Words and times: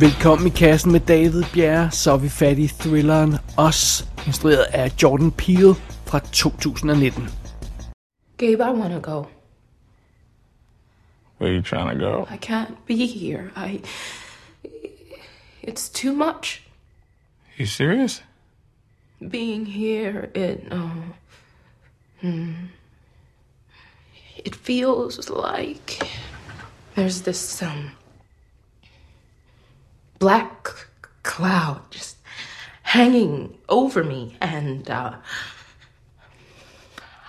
Velkommen 0.00 0.46
i 0.46 0.50
kassen 0.50 0.92
med 0.92 1.00
David 1.00 1.44
Bjerre, 1.52 1.90
så 1.90 2.12
er 2.12 2.16
vi 2.16 2.28
fat 2.28 2.58
i 2.58 2.68
thrilleren 2.68 3.36
Os, 3.56 4.08
instrueret 4.26 4.62
af 4.62 4.92
Jordan 5.02 5.30
Peele 5.30 5.74
fra 6.06 6.18
2019. 6.18 7.28
Gabe, 8.36 8.62
I 8.62 8.78
want 8.80 9.04
to 9.04 9.12
go. 9.12 9.26
Where 11.40 11.50
are 11.50 11.56
you 11.56 11.62
trying 11.62 11.98
to 11.98 12.06
go? 12.06 12.26
I 12.34 12.36
can't 12.36 12.74
be 12.86 13.06
here. 13.06 13.50
I. 13.56 13.80
It's 15.62 15.88
too 15.88 16.12
much. 16.12 16.62
You 17.58 17.66
serious? 17.66 18.24
Being 19.30 19.66
here, 19.66 20.30
it. 20.34 20.60
Um, 20.70 21.14
hmm. 22.20 22.52
It 24.44 24.54
feels 24.54 25.30
like 25.30 26.02
there's 26.94 27.22
this 27.22 27.62
um 27.62 27.90
black 30.18 30.68
cloud 31.22 31.80
just 31.94 32.16
hanging 32.82 33.56
over 33.68 34.04
me, 34.04 34.36
and 34.40 34.90
uh, 34.90 35.12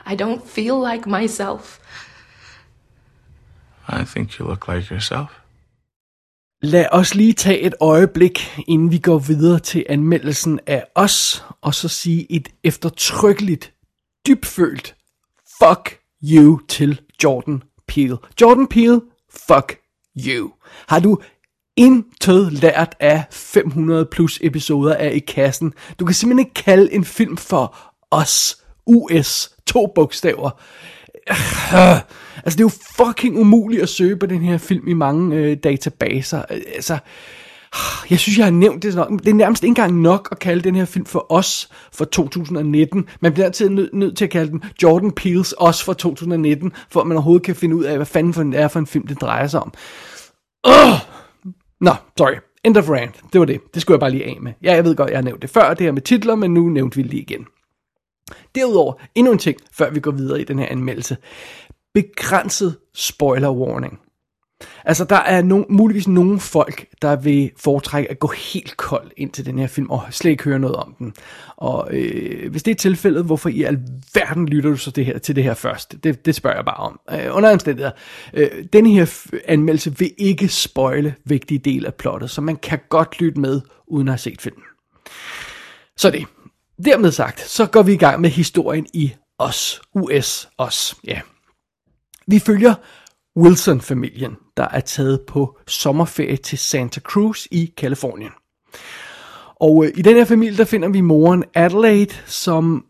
I 0.05 0.15
don't 0.15 0.43
feel 0.43 0.79
like 0.79 1.05
myself. 1.07 1.79
I 3.87 4.03
think 4.05 4.39
you 4.39 4.47
look 4.47 4.67
like 4.67 4.93
yourself. 4.93 5.29
Lad 6.61 6.85
os 6.91 7.15
lige 7.15 7.33
tage 7.33 7.59
et 7.59 7.73
øjeblik, 7.81 8.59
inden 8.67 8.91
vi 8.91 8.97
går 8.97 9.17
videre 9.19 9.59
til 9.59 9.85
anmeldelsen 9.89 10.59
af 10.67 10.85
os, 10.95 11.45
og 11.61 11.75
så 11.75 11.87
sige 11.87 12.31
et 12.31 12.49
eftertrykkeligt, 12.63 13.73
dybfølt 14.27 14.95
fuck 15.59 15.99
you 16.23 16.59
til 16.67 17.01
Jordan 17.23 17.63
Peele. 17.87 18.17
Jordan 18.41 18.67
Peele, 18.67 19.01
fuck 19.29 19.79
you. 20.27 20.51
Har 20.87 20.99
du 20.99 21.21
intet 21.79 22.53
lært 22.53 22.95
af 22.99 23.23
500 23.31 24.05
plus 24.05 24.39
episoder 24.41 24.95
af 24.95 25.11
I 25.13 25.19
Kassen? 25.19 25.73
Du 25.99 26.05
kan 26.05 26.15
simpelthen 26.15 26.39
ikke 26.39 26.63
kalde 26.63 26.93
en 26.93 27.05
film 27.05 27.37
for 27.37 27.75
os. 28.11 28.57
US. 28.85 29.51
To 29.67 29.91
bogstaver. 29.95 30.49
Altså, 32.43 32.57
det 32.57 32.63
er 32.63 32.69
jo 32.73 33.05
fucking 33.05 33.37
umuligt 33.37 33.81
at 33.81 33.89
søge 33.89 34.17
på 34.17 34.25
den 34.25 34.41
her 34.41 34.57
film 34.57 34.87
i 34.87 34.93
mange 34.93 35.35
øh, 35.35 35.57
databaser. 35.63 36.41
Altså, 36.41 36.97
jeg 38.09 38.19
synes, 38.19 38.37
jeg 38.37 38.45
har 38.45 38.51
nævnt 38.51 38.83
det 38.83 38.95
nok. 38.95 39.11
Det 39.11 39.27
er 39.27 39.33
nærmest 39.33 39.63
ikke 39.63 39.69
engang 39.69 40.01
nok 40.01 40.29
at 40.31 40.39
kalde 40.39 40.61
den 40.61 40.75
her 40.75 40.85
film 40.85 41.05
for 41.05 41.25
Os 41.31 41.69
for 41.93 42.05
2019. 42.05 43.05
Man 43.21 43.33
bliver 43.33 43.45
altid 43.45 43.69
nødt 43.69 43.93
nød 43.93 44.13
til 44.13 44.25
at 44.25 44.31
kalde 44.31 44.51
den 44.51 44.63
Jordan 44.83 45.11
Peele's 45.19 45.53
Os 45.57 45.83
for 45.83 45.93
2019, 45.93 46.71
for 46.91 47.01
at 47.01 47.07
man 47.07 47.17
overhovedet 47.17 47.45
kan 47.45 47.55
finde 47.55 47.75
ud 47.75 47.83
af, 47.83 47.95
hvad 47.95 48.05
fanden 48.05 48.33
for 48.33 48.41
en, 48.41 48.53
er 48.53 48.67
for 48.67 48.79
en 48.79 48.87
film, 48.87 49.07
det 49.07 49.21
drejer 49.21 49.47
sig 49.47 49.59
om. 49.59 49.73
Ugh! 50.67 50.93
Øh! 50.93 51.18
Nå, 51.81 51.91
sorry. 52.17 52.35
End 52.63 52.77
of 52.77 52.89
rant. 52.89 53.21
Det 53.33 53.39
var 53.39 53.45
det. 53.45 53.61
Det 53.73 53.81
skulle 53.81 53.95
jeg 53.95 53.99
bare 53.99 54.11
lige 54.11 54.25
af 54.25 54.37
med. 54.41 54.53
Ja, 54.63 54.73
jeg 54.73 54.83
ved 54.83 54.95
godt, 54.95 55.09
jeg 55.09 55.17
har 55.17 55.23
nævnt 55.23 55.41
det 55.41 55.49
før, 55.49 55.73
det 55.73 55.85
her 55.85 55.91
med 55.91 56.01
titler, 56.01 56.35
men 56.35 56.53
nu 56.53 56.69
nævnte 56.69 56.97
vi 56.97 57.01
det 57.01 57.11
lige 57.11 57.21
igen. 57.21 57.45
Derudover, 58.55 58.93
endnu 59.15 59.31
en 59.31 59.39
ting, 59.39 59.57
før 59.71 59.89
vi 59.89 59.99
går 59.99 60.11
videre 60.11 60.41
i 60.41 60.43
den 60.43 60.59
her 60.59 60.67
anmeldelse. 60.69 61.17
Begrænset 61.93 62.77
spoiler 62.95 63.51
warning. 63.51 63.99
Altså, 64.85 65.03
der 65.03 65.15
er 65.15 65.41
no, 65.41 65.63
muligvis 65.69 66.07
nogle 66.07 66.39
folk, 66.39 66.85
der 67.01 67.15
vil 67.15 67.51
foretrække 67.57 68.11
at 68.11 68.19
gå 68.19 68.27
helt 68.27 68.77
kold 68.77 69.11
ind 69.17 69.31
til 69.31 69.45
den 69.45 69.59
her 69.59 69.67
film, 69.67 69.89
og 69.89 70.03
slet 70.11 70.31
ikke 70.31 70.43
høre 70.43 70.59
noget 70.59 70.75
om 70.75 70.95
den. 70.99 71.13
Og 71.57 71.87
øh, 71.91 72.51
hvis 72.51 72.63
det 72.63 72.71
er 72.71 72.75
tilfældet, 72.75 73.25
hvorfor 73.25 73.49
i 73.49 73.63
alverden 73.63 74.47
lytter 74.49 74.69
du 74.69 74.77
så 74.77 74.91
det 74.91 75.05
her, 75.05 75.17
til 75.17 75.35
det 75.35 75.43
her 75.43 75.53
først? 75.53 75.95
Det, 76.03 76.25
det 76.25 76.35
spørger 76.35 76.57
jeg 76.57 76.65
bare 76.65 76.75
om. 76.77 76.99
Øh, 77.11 77.35
under 77.35 77.51
omstændigheder, 77.53 77.91
øh, 78.33 78.49
den 78.73 78.85
her 78.85 79.05
f- 79.05 79.39
anmeldelse 79.47 79.97
vil 79.97 80.11
ikke 80.17 80.47
spoile 80.47 81.15
vigtige 81.25 81.57
dele 81.59 81.87
af 81.87 81.93
plottet, 81.95 82.29
så 82.29 82.41
man 82.41 82.55
kan 82.55 82.79
godt 82.89 83.21
lytte 83.21 83.39
med, 83.39 83.61
uden 83.87 84.07
at 84.07 84.11
have 84.11 84.17
set 84.19 84.41
filmen. 84.41 84.63
Så 85.97 86.09
det. 86.11 86.25
Dermed 86.85 87.11
sagt, 87.11 87.39
så 87.49 87.65
går 87.65 87.81
vi 87.81 87.93
i 87.93 87.97
gang 87.97 88.21
med 88.21 88.29
historien 88.29 88.87
i 88.93 89.13
Os. 89.39 89.81
US. 89.95 90.49
Os. 90.57 90.95
Ja. 91.07 91.21
Vi 92.27 92.39
følger 92.39 92.73
Wilson-familien, 93.39 94.35
der 94.57 94.67
er 94.67 94.79
taget 94.79 95.21
på 95.27 95.57
sommerferie 95.67 96.37
til 96.37 96.57
Santa 96.57 96.99
Cruz 96.99 97.45
i 97.51 97.73
Kalifornien. 97.77 98.31
Og 99.55 99.85
øh, 99.85 99.91
i 99.95 100.01
den 100.01 100.15
her 100.15 100.25
familie, 100.25 100.57
der 100.57 100.65
finder 100.65 100.89
vi 100.89 101.01
moren 101.01 101.43
Adelaide, 101.53 102.15
som 102.25 102.85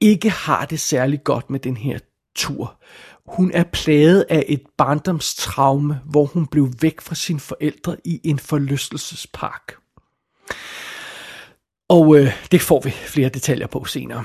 ikke 0.00 0.30
har 0.30 0.64
det 0.64 0.80
særlig 0.80 1.24
godt 1.24 1.50
med 1.50 1.60
den 1.60 1.76
her 1.76 1.98
tur. 2.36 2.80
Hun 3.26 3.50
er 3.54 3.64
plaget 3.64 4.26
af 4.28 4.44
et 4.48 4.62
barndomstraume, 4.78 6.00
hvor 6.04 6.24
hun 6.24 6.46
blev 6.46 6.68
væk 6.80 7.00
fra 7.00 7.14
sine 7.14 7.40
forældre 7.40 7.96
i 8.04 8.20
en 8.24 8.38
forlystelsespark. 8.38 9.74
Og 11.88 12.16
øh, 12.16 12.32
det 12.52 12.60
får 12.60 12.80
vi 12.80 12.90
flere 12.90 13.28
detaljer 13.28 13.66
på 13.66 13.84
senere. 13.84 14.24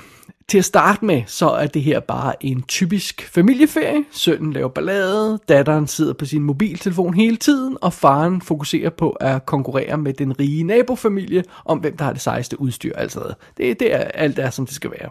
Til 0.50 0.58
at 0.58 0.66
starte 0.66 1.06
med, 1.06 1.24
så 1.26 1.50
er 1.50 1.68
det 1.68 1.84
her 1.84 2.00
bare 2.00 2.46
en 2.46 2.62
typisk 2.62 3.30
familieferie. 3.34 4.06
Sønnen 4.12 4.54
laver 4.54 4.70
ballade, 4.70 5.40
datteren 5.50 5.88
sidder 5.88 6.14
på 6.14 6.26
sin 6.26 6.44
mobiltelefon 6.44 7.14
hele 7.14 7.38
tiden, 7.38 7.78
og 7.82 7.94
faren 7.94 8.42
fokuserer 8.42 8.90
på 8.90 9.10
at 9.10 9.46
konkurrere 9.46 9.98
med 9.98 10.14
den 10.14 10.40
rige 10.40 10.64
nabofamilie 10.64 11.44
om, 11.66 11.78
hvem 11.78 11.98
der 11.98 12.06
har 12.06 12.14
det 12.14 12.22
sejeste 12.22 12.62
udstyr. 12.62 12.96
Altså, 12.96 13.34
det, 13.58 13.80
det 13.80 13.94
er 13.94 13.98
alt 13.98 14.38
der, 14.38 14.50
som 14.50 14.66
det 14.66 14.76
skal 14.76 14.92
være. 14.92 15.10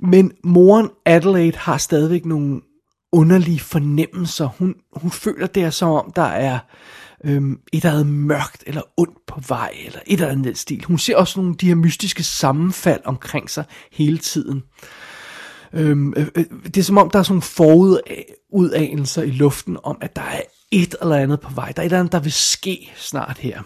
Men 0.00 0.32
moren 0.44 0.90
Adelaide 1.06 1.58
har 1.58 1.78
stadigvæk 1.78 2.24
nogle 2.24 2.60
underlige 3.12 3.60
fornemmelser. 3.60 4.46
Hun, 4.58 4.74
hun 4.92 5.10
føler 5.10 5.46
det 5.46 5.62
er 5.62 5.70
som 5.70 5.90
om, 5.90 6.12
der 6.16 6.22
er 6.22 6.58
øhm, 7.24 7.52
et 7.72 7.84
eller 7.84 7.92
andet 7.92 8.06
mørkt 8.06 8.64
eller 8.66 8.82
ondt 8.96 9.18
på 9.26 9.40
vej, 9.48 9.74
eller 9.86 10.00
et 10.06 10.12
eller 10.12 10.28
andet 10.28 10.58
stil. 10.58 10.84
Hun 10.84 10.98
ser 10.98 11.16
også 11.16 11.40
nogle 11.40 11.52
af 11.52 11.58
de 11.58 11.66
her 11.66 11.74
mystiske 11.74 12.22
sammenfald 12.22 13.00
omkring 13.04 13.50
sig 13.50 13.64
hele 13.92 14.18
tiden. 14.18 14.62
Øhm, 15.72 16.14
øh, 16.16 16.28
øh, 16.34 16.44
det 16.64 16.76
er 16.76 16.82
som 16.82 16.98
om, 16.98 17.10
der 17.10 17.18
er 17.18 17.22
sådan 17.22 17.32
nogle 17.32 17.42
forudanelser 17.42 19.22
i 19.22 19.30
luften 19.30 19.78
om, 19.82 19.98
at 20.00 20.16
der 20.16 20.22
er 20.22 20.40
et 20.70 20.94
eller 21.00 21.16
andet 21.16 21.40
på 21.40 21.52
vej. 21.54 21.72
Der 21.72 21.82
er 21.82 21.86
et 21.86 21.86
eller 21.86 21.98
andet, 21.98 22.12
der 22.12 22.20
vil 22.20 22.32
ske 22.32 22.92
snart 22.96 23.38
her. 23.38 23.62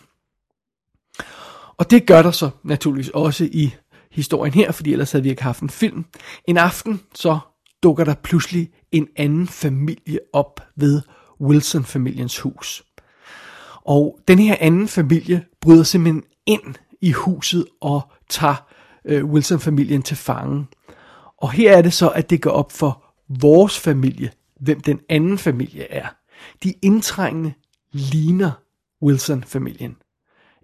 Og 1.76 1.90
det 1.90 2.06
gør 2.06 2.22
der 2.22 2.30
så 2.30 2.50
naturligvis 2.64 3.08
også 3.08 3.44
i 3.44 3.74
historien 4.10 4.54
her, 4.54 4.72
fordi 4.72 4.92
ellers 4.92 5.12
havde 5.12 5.22
vi 5.22 5.30
ikke 5.30 5.42
haft 5.42 5.60
en 5.60 5.70
film. 5.70 6.04
En 6.48 6.56
aften 6.56 7.00
så 7.14 7.38
dukker 7.82 8.04
der 8.04 8.14
pludselig 8.14 8.70
en 8.92 9.08
anden 9.16 9.48
familie 9.48 10.18
op 10.32 10.60
ved 10.76 11.02
Wilson-familiens 11.40 12.38
hus. 12.38 12.82
Og 13.86 14.18
den 14.28 14.38
her 14.38 14.56
anden 14.60 14.88
familie 14.88 15.44
bryder 15.60 15.82
simpelthen 15.82 16.22
ind 16.46 16.74
i 17.00 17.12
huset 17.12 17.66
og 17.80 18.00
tager 18.28 18.66
øh, 19.04 19.24
Wilson-familien 19.24 20.02
til 20.02 20.16
fange. 20.16 20.66
Og 21.38 21.52
her 21.52 21.76
er 21.76 21.82
det 21.82 21.92
så, 21.92 22.08
at 22.08 22.30
det 22.30 22.42
går 22.42 22.50
op 22.50 22.72
for 22.72 23.04
vores 23.28 23.78
familie, 23.78 24.30
hvem 24.60 24.80
den 24.80 25.00
anden 25.08 25.38
familie 25.38 25.92
er. 25.92 26.06
De 26.62 26.74
indtrængende 26.82 27.52
ligner 27.92 28.50
Wilson-familien. 29.02 29.96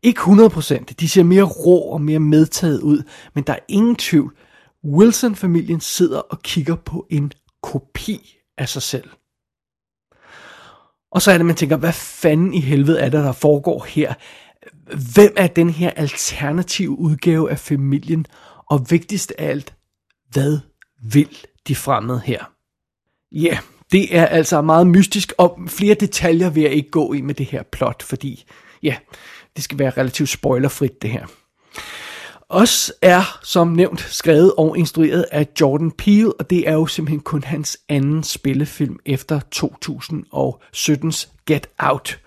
Ikke 0.03 0.21
100%, 0.21 0.85
de 1.01 1.09
ser 1.09 1.23
mere 1.23 1.43
rå 1.43 1.79
og 1.79 2.01
mere 2.01 2.21
medtaget 2.21 2.81
ud, 2.81 3.03
men 3.35 3.45
der 3.45 3.53
er 3.53 3.59
ingen 3.69 3.97
tvivl. 3.97 4.37
Wilson-familien 4.85 5.81
sidder 5.81 6.19
og 6.19 6.43
kigger 6.43 6.77
på 6.77 7.07
en 7.11 7.33
kopi 7.63 8.39
af 8.59 8.69
sig 8.69 8.83
selv. 8.83 9.11
Og 11.13 11.23
så 11.23 11.31
er 11.31 11.37
det, 11.37 11.47
man 11.47 11.57
tænker, 11.57 11.77
hvad 11.77 11.93
fanden 11.93 12.55
i 12.55 12.61
helvede 12.61 13.01
er 13.01 13.09
det, 13.09 13.25
der 13.25 13.33
foregår 13.33 13.87
her? 13.89 14.15
Hvem 15.15 15.33
er 15.37 15.47
den 15.47 15.71
her 15.71 15.91
alternative 15.91 16.99
udgave 16.99 17.51
af 17.51 17.59
familien? 17.59 18.27
Og 18.71 18.91
vigtigst 18.91 19.33
af 19.39 19.49
alt, 19.49 19.75
hvad 20.31 20.59
vil 21.03 21.37
de 21.69 21.77
fremmede 21.77 22.21
her? 22.25 22.45
Ja, 23.33 23.47
yeah, 23.47 23.59
det 23.93 24.17
er 24.17 24.27
altså 24.27 24.63
meget 24.63 24.87
mystisk, 24.87 25.33
og 25.39 25.59
flere 25.69 25.95
detaljer 25.95 26.51
vil 26.51 26.63
jeg 26.63 26.73
ikke 26.73 26.91
gå 26.91 27.13
i 27.13 27.21
med 27.21 27.35
det 27.35 27.47
her 27.47 27.63
plot, 27.63 28.03
fordi 28.03 28.45
ja, 28.83 28.97
det 29.57 29.65
skal 29.65 29.79
være 29.79 29.91
relativt 29.91 30.29
spoilerfrit 30.29 31.03
det 31.03 31.11
her. 31.11 31.27
Os 32.55 32.93
er, 33.03 33.39
som 33.43 33.69
nævnt, 33.69 34.01
skrevet 34.01 34.53
og 34.59 34.79
instrueret 34.79 35.25
af 35.33 35.47
Jordan 35.61 35.91
Peele, 35.91 36.33
og 36.33 36.51
det 36.51 36.69
er 36.69 36.73
jo 36.73 36.87
simpelthen 36.87 37.21
kun 37.21 37.45
hans 37.45 37.79
anden 37.89 38.23
spillefilm 38.23 38.99
efter 39.07 39.41
2017's 39.55 41.29
Get 41.47 41.69
Out, 41.79 42.21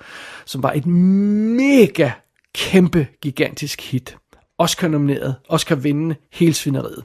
som 0.45 0.63
var 0.63 0.71
et 0.71 0.85
mega 0.85 2.11
kæmpe 2.55 3.07
gigantisk 3.21 3.81
hit. 3.81 4.17
Oscar-nomineret, 4.57 5.35
Oscar-vindende, 5.49 6.15
hele 6.33 6.53
svineriet. 6.53 7.03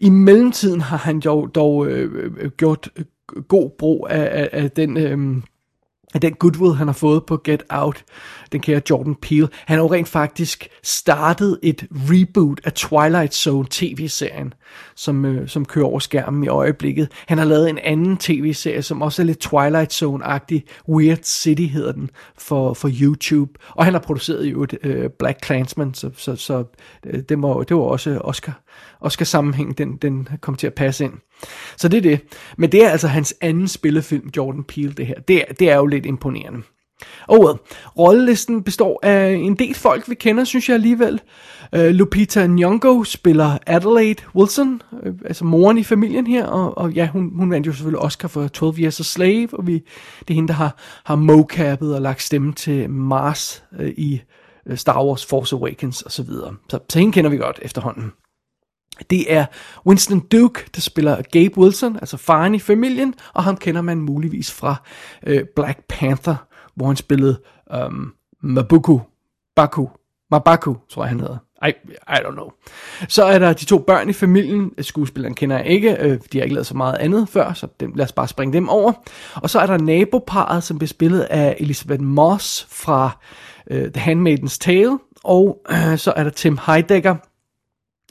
I 0.00 0.08
mellemtiden 0.08 0.80
har 0.80 0.96
han 0.96 1.20
dog, 1.20 1.54
dog 1.54 1.86
øh, 1.86 2.12
øh, 2.14 2.32
øh 2.38 2.50
gjort 2.50 2.88
øh, 2.96 3.04
god 3.48 3.70
brug 3.78 4.06
af, 4.10 4.28
af, 4.40 4.48
af 4.52 4.70
den... 4.70 4.96
Øh, 4.96 5.42
at 6.14 6.22
den 6.22 6.34
goodwill, 6.34 6.74
han 6.74 6.88
har 6.88 6.92
fået 6.92 7.26
på 7.26 7.40
Get 7.44 7.62
Out, 7.70 8.04
den 8.52 8.60
kære 8.60 8.80
Jordan 8.90 9.14
Peele. 9.14 9.48
Han 9.66 9.76
har 9.76 9.84
jo 9.84 9.92
rent 9.92 10.08
faktisk 10.08 10.68
startet 10.82 11.58
et 11.62 11.86
reboot 11.92 12.60
af 12.64 12.72
Twilight 12.72 13.34
Zone 13.34 13.66
tv-serien, 13.70 14.54
som, 14.96 15.24
øh, 15.24 15.48
som 15.48 15.64
kører 15.64 15.86
over 15.86 15.98
skærmen 15.98 16.44
i 16.44 16.48
øjeblikket. 16.48 17.08
Han 17.26 17.38
har 17.38 17.44
lavet 17.44 17.70
en 17.70 17.78
anden 17.78 18.16
tv-serie, 18.16 18.82
som 18.82 19.02
også 19.02 19.22
er 19.22 19.26
lidt 19.26 19.38
Twilight 19.38 20.02
Zone-agtig. 20.02 20.60
Weird 20.88 21.22
City 21.22 21.62
hedder 21.62 21.92
den 21.92 22.10
for, 22.38 22.74
for 22.74 22.90
YouTube. 23.00 23.52
Og 23.70 23.84
han 23.84 23.94
har 23.94 24.00
produceret 24.00 24.44
jo 24.44 24.62
et 24.62 24.78
øh, 24.82 25.10
Black 25.18 25.44
Clansman, 25.44 25.94
så, 25.94 26.10
så, 26.16 26.36
så 26.36 26.64
øh, 27.06 27.22
det, 27.28 27.42
var, 27.42 27.62
det 27.62 27.76
var 27.76 27.82
også 27.82 28.18
Oscar, 28.18 28.60
Oscar 29.00 29.24
sammenhæng, 29.24 29.78
den, 29.78 29.96
den 29.96 30.28
kom 30.40 30.54
til 30.54 30.66
at 30.66 30.74
passe 30.74 31.04
ind. 31.04 31.12
Så 31.76 31.88
det 31.88 31.96
er 31.96 32.02
det. 32.02 32.20
Men 32.58 32.72
det 32.72 32.84
er 32.84 32.90
altså 32.90 33.08
hans 33.08 33.34
anden 33.40 33.68
spillefilm, 33.68 34.30
Jordan 34.36 34.64
Peele, 34.64 34.92
det 34.92 35.06
her. 35.06 35.14
Det 35.28 35.36
er, 35.36 35.52
det 35.52 35.70
er 35.70 35.76
jo 35.76 35.86
lidt 35.86 36.06
imponerende. 36.06 36.62
Og 37.26 37.44
well, 37.44 37.58
rollelisten 37.98 38.62
består 38.62 39.00
af 39.02 39.30
en 39.32 39.54
del 39.54 39.74
folk, 39.74 40.08
vi 40.08 40.14
kender, 40.14 40.44
synes 40.44 40.68
jeg 40.68 40.74
alligevel. 40.74 41.20
Uh, 41.76 41.84
Lupita 41.84 42.46
Nyong'o 42.46 43.04
spiller 43.04 43.58
Adelaide 43.66 44.22
Wilson, 44.34 44.82
uh, 44.92 45.12
altså 45.24 45.44
moren 45.44 45.78
i 45.78 45.84
familien 45.84 46.26
her, 46.26 46.46
og, 46.46 46.78
og 46.78 46.92
ja, 46.92 47.08
hun, 47.08 47.32
hun 47.36 47.50
vandt 47.50 47.66
jo 47.66 47.72
selvfølgelig 47.72 48.00
Oscar 48.00 48.28
for 48.28 48.48
12 48.48 48.78
Years 48.78 49.00
a 49.00 49.02
Slave, 49.02 49.48
og 49.52 49.66
vi, 49.66 49.72
det 50.20 50.30
er 50.30 50.34
hende, 50.34 50.48
der 50.48 50.54
har, 50.54 50.76
har 51.04 51.16
mocappet 51.16 51.94
og 51.94 52.02
lagt 52.02 52.22
stemme 52.22 52.52
til 52.52 52.90
Mars 52.90 53.64
uh, 53.80 53.86
i 53.86 54.20
Star 54.74 55.04
Wars 55.04 55.26
Force 55.26 55.56
Awakens 55.56 56.02
osv. 56.02 56.10
Så, 56.10 56.22
videre. 56.22 56.54
så, 56.70 56.78
så 56.88 56.98
hende 56.98 57.12
kender 57.12 57.30
vi 57.30 57.36
godt 57.36 57.58
efterhånden. 57.62 58.12
Det 59.10 59.32
er 59.32 59.46
Winston 59.86 60.20
Duke, 60.20 60.64
der 60.74 60.80
spiller 60.80 61.22
Gabe 61.22 61.58
Wilson, 61.58 61.96
altså 61.96 62.16
faren 62.16 62.54
i 62.54 62.58
familien, 62.58 63.14
og 63.34 63.44
ham 63.44 63.56
kender 63.56 63.82
man 63.82 64.00
muligvis 64.00 64.52
fra 64.52 64.76
øh, 65.26 65.44
Black 65.56 65.78
Panther, 65.88 66.36
hvor 66.74 66.86
han 66.86 66.96
spillede 66.96 67.40
um, 67.86 68.14
Mabuku, 68.42 69.00
Baku, 69.56 69.86
Mabaku, 70.30 70.74
tror 70.90 71.02
jeg 71.02 71.08
han 71.08 71.20
hedder. 71.20 71.36
I, 71.66 71.72
I 72.08 72.16
don't 72.16 72.32
know. 72.32 72.50
Så 73.08 73.24
er 73.24 73.38
der 73.38 73.52
de 73.52 73.64
to 73.64 73.78
børn 73.78 74.08
i 74.08 74.12
familien. 74.12 74.72
Skuespilleren 74.80 75.34
kender 75.34 75.56
jeg 75.56 75.66
ikke. 75.66 75.96
Øh, 76.00 76.18
de 76.32 76.38
har 76.38 76.42
ikke 76.42 76.54
lavet 76.54 76.66
så 76.66 76.76
meget 76.76 76.94
andet 76.94 77.28
før, 77.28 77.52
så 77.52 77.66
dem, 77.80 77.92
lad 77.94 78.04
os 78.04 78.12
bare 78.12 78.28
springe 78.28 78.52
dem 78.52 78.68
over. 78.68 78.92
Og 79.34 79.50
så 79.50 79.60
er 79.60 79.66
der 79.66 79.78
naboparet, 79.78 80.62
som 80.64 80.78
bliver 80.78 80.88
spillet 80.88 81.20
af 81.20 81.56
Elizabeth 81.58 82.02
Moss 82.02 82.66
fra 82.70 83.20
uh, 83.70 83.76
The 83.76 84.12
Handmaid's 84.12 84.58
Tale. 84.60 84.98
Og 85.24 85.62
uh, 85.70 85.96
så 86.04 86.12
er 86.16 86.22
der 86.22 86.30
Tim 86.30 86.58
Heidecker, 86.66 87.16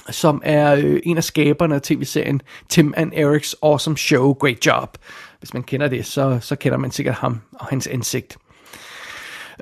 som 0.10 0.42
er 0.46 0.76
øh, 0.76 1.00
en 1.04 1.18
af 1.18 1.24
skaberne 1.24 1.76
af 1.76 1.82
tv-serien 1.82 2.42
Tim 2.70 2.94
and 2.98 3.14
Eric's 3.14 3.54
Awesome 3.62 3.98
Show, 3.98 4.34
Great 4.34 4.66
Job. 4.66 4.98
Hvis 5.40 5.54
man 5.54 5.64
kender 5.64 5.88
det, 5.88 6.06
så, 6.06 6.40
så 6.42 6.56
kender 6.56 6.78
man 6.78 6.92
sikkert 6.92 7.16
ham 7.16 7.42
og 7.54 7.66
hans 7.66 7.88
ansigt. 7.88 8.38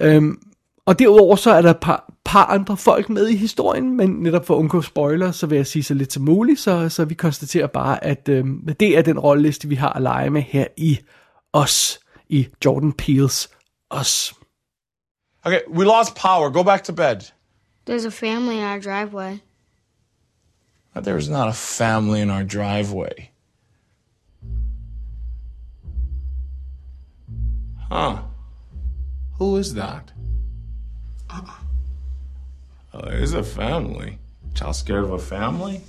Øhm, 0.01 0.39
og 0.85 0.99
derudover 0.99 1.35
så 1.35 1.51
er 1.51 1.61
der 1.61 1.69
et 1.69 1.79
par, 1.79 2.13
par 2.25 2.45
andre 2.45 2.77
folk 2.77 3.09
med 3.09 3.27
i 3.27 3.35
historien, 3.35 3.97
men 3.97 4.09
netop 4.09 4.45
for 4.45 4.53
at 4.53 4.59
undgå 4.59 4.81
spoiler, 4.81 5.31
så 5.31 5.47
vil 5.47 5.55
jeg 5.55 5.67
sige 5.67 5.83
så 5.83 5.93
lidt 5.93 6.13
som 6.13 6.23
muligt, 6.23 6.59
så, 6.59 6.89
så 6.89 7.05
vi 7.05 7.13
konstaterer 7.13 7.67
bare, 7.67 8.03
at 8.03 8.29
øhm, 8.29 8.75
det 8.79 8.97
er 8.97 9.01
den 9.01 9.19
rolleliste, 9.19 9.67
vi 9.67 9.75
har 9.75 9.89
at 9.89 10.01
lege 10.01 10.29
med 10.29 10.41
her 10.41 10.65
i 10.77 10.99
Os, 11.53 11.99
i 12.29 12.47
Jordan 12.65 12.93
Peels 12.93 13.49
Os. 13.89 14.33
Okay, 15.45 15.59
we 15.69 15.85
lost 15.85 16.15
power. 16.15 16.49
Go 16.49 16.63
back 16.63 16.83
to 16.83 16.93
bed. 16.93 17.17
There's 17.89 18.05
a 18.05 18.11
family 18.11 18.55
in 18.55 18.63
our 18.63 18.79
driveway. 18.79 19.39
There's 20.95 21.27
not 21.29 21.49
a 21.49 21.53
family 21.53 22.21
in 22.21 22.29
our 22.29 22.43
driveway. 22.43 23.31
Huh. 27.89 28.21
Who 29.37 29.57
is 29.57 29.73
that? 29.73 30.11
Uh-uh. 31.29 31.51
Oh, 32.93 33.01
there's 33.05 33.33
a 33.33 33.43
family. 33.43 34.19
Child 34.53 34.75
scared 34.75 35.03
of 35.03 35.11
a 35.11 35.19
family? 35.19 35.81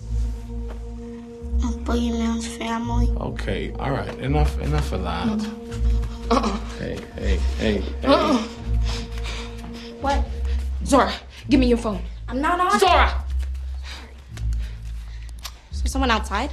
Boogeyman's 1.58 2.46
family. 2.56 3.08
Okay, 3.16 3.72
all 3.78 3.92
right. 3.92 4.18
Enough, 4.18 4.58
enough 4.60 4.92
of 4.92 5.02
that. 5.02 5.46
Uh-uh. 6.30 6.58
Hey, 6.78 6.98
hey, 7.14 7.36
hey, 7.58 7.80
hey. 7.80 8.06
Uh-uh. 8.06 8.38
What? 10.00 10.24
Zora, 10.84 11.12
give 11.48 11.60
me 11.60 11.66
your 11.66 11.78
phone. 11.78 12.02
I'm 12.28 12.40
not 12.40 12.58
on. 12.58 12.78
Zora! 12.78 13.06
Is 13.06 13.12
there 13.12 13.23
someone 15.94 16.10
outside? 16.10 16.50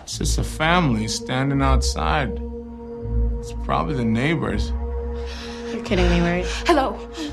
It's 0.00 0.18
just 0.18 0.38
a 0.38 0.44
family 0.44 1.08
standing 1.08 1.62
outside. 1.62 2.30
It's 3.40 3.54
probably 3.64 3.94
the 3.94 4.04
neighbors. 4.04 4.62
You're 5.72 5.82
kidding 5.82 6.08
me, 6.10 6.20
right? 6.20 6.46
Hello, 6.66 6.86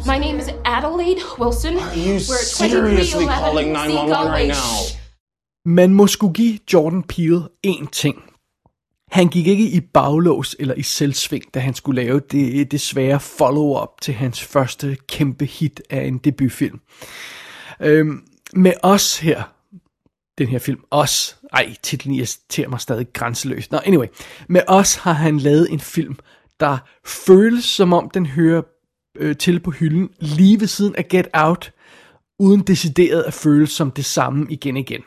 my 0.06 0.17
name 0.17 0.39
is 0.39 0.50
Adelaide 0.63 1.21
Wilson. 1.38 1.73
Are 1.77 1.95
you 1.95 2.13
We're 2.13 2.44
seriously 2.59 3.25
2311 3.25 3.44
calling 3.44 3.73
911 3.73 4.31
right 4.31 4.47
now? 4.47 4.79
Man 5.65 5.94
må 5.94 6.07
skulle 6.07 6.33
give 6.33 6.59
Jordan 6.73 7.03
Peele 7.03 7.50
én 7.63 7.88
ting. 7.91 8.23
Han 9.11 9.27
gik 9.27 9.47
ikke 9.47 9.63
i 9.63 9.79
baglås 9.79 10.56
eller 10.59 10.75
i 10.75 10.83
selvsving, 10.83 11.44
da 11.53 11.59
han 11.59 11.73
skulle 11.73 12.01
lave 12.03 12.19
det, 12.31 12.71
det 12.71 12.81
svære 12.81 13.19
follow-up 13.19 14.01
til 14.01 14.13
hans 14.13 14.44
første 14.44 14.97
kæmpe 15.07 15.45
hit 15.45 15.81
af 15.89 16.01
en 16.01 16.17
debutfilm. 16.17 16.79
Øhm, 17.79 18.23
med 18.53 18.73
os 18.83 19.19
her, 19.19 19.44
den 20.39 20.47
her 20.47 20.59
film, 20.59 20.80
os, 20.91 21.38
ej, 21.53 21.75
titlen 21.83 22.15
irriterer 22.15 22.69
mig 22.69 22.80
stadig 22.80 23.07
grænseløst. 23.13 23.71
Nå, 23.71 23.80
anyway, 23.86 24.07
med 24.47 24.62
os 24.68 24.95
har 24.95 25.13
han 25.13 25.38
lavet 25.38 25.68
en 25.71 25.80
film, 25.80 26.15
der 26.59 26.77
føles 27.06 27.63
som 27.63 27.94
om 27.94 28.09
den 28.09 28.25
hører 28.25 28.62
øh, 29.18 29.38
til 29.38 29.59
på 29.59 29.71
hylden 29.71 30.09
lige 30.19 30.59
ved 30.59 30.68
siden 30.68 30.95
af 30.95 31.07
Get 31.07 31.27
Out, 31.33 31.71
uden 32.39 32.62
decideret 32.62 33.24
at 33.24 33.33
føles 33.33 33.69
som 33.69 33.91
det 33.91 34.06
samme 34.06 34.47
igen 34.50 34.77
igen. 34.77 35.01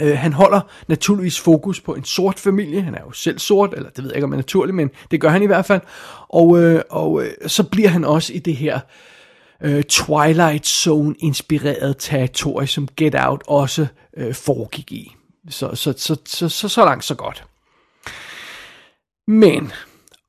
Øh, 0.00 0.18
han 0.18 0.32
holder 0.32 0.60
naturligvis 0.88 1.40
fokus 1.40 1.80
på 1.80 1.94
en 1.94 2.04
sort 2.04 2.38
familie. 2.38 2.82
Han 2.82 2.94
er 2.94 3.00
jo 3.00 3.12
selv 3.12 3.38
sort, 3.38 3.74
eller 3.74 3.90
det 3.90 4.04
ved 4.04 4.10
jeg 4.10 4.16
ikke 4.16 4.24
om 4.24 4.32
er 4.32 4.36
naturligt, 4.36 4.74
men 4.74 4.90
det 5.10 5.20
gør 5.20 5.28
han 5.28 5.42
i 5.42 5.46
hvert 5.46 5.66
fald. 5.66 5.80
Og, 6.28 6.62
øh, 6.62 6.82
og 6.90 7.24
øh, 7.24 7.30
så 7.46 7.62
bliver 7.62 7.88
han 7.88 8.04
også 8.04 8.32
i 8.32 8.38
det 8.38 8.56
her 8.56 8.74
øh, 8.74 8.80
Øh, 9.60 9.82
Twilight 9.82 10.66
Zone 10.66 11.14
inspireret 11.18 11.96
territorie, 11.98 12.66
som 12.66 12.88
Get 12.96 13.14
Out 13.18 13.42
også 13.46 13.86
øh, 14.16 14.34
foregik 14.34 14.92
i. 14.92 15.14
Så 15.48 15.74
så, 15.74 15.94
så, 15.96 16.16
så, 16.26 16.48
så, 16.48 16.68
så 16.68 16.84
langt 16.84 17.04
så 17.04 17.14
godt. 17.14 17.44
Men 19.26 19.72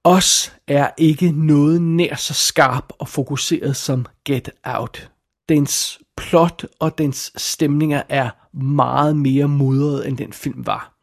os 0.03 0.53
er 0.67 0.89
ikke 0.97 1.31
noget 1.31 1.81
nær 1.81 2.15
så 2.15 2.33
skarp 2.33 2.93
og 2.99 3.07
fokuseret 3.07 3.75
som 3.75 4.05
Get 4.25 4.49
Out. 4.63 5.09
Dens 5.49 5.99
plot 6.17 6.65
og 6.79 6.97
dens 6.97 7.31
stemninger 7.35 8.03
er 8.09 8.29
meget 8.57 9.17
mere 9.17 9.47
mudret, 9.47 10.07
end 10.07 10.17
den 10.17 10.33
film 10.33 10.65
var. 10.65 10.93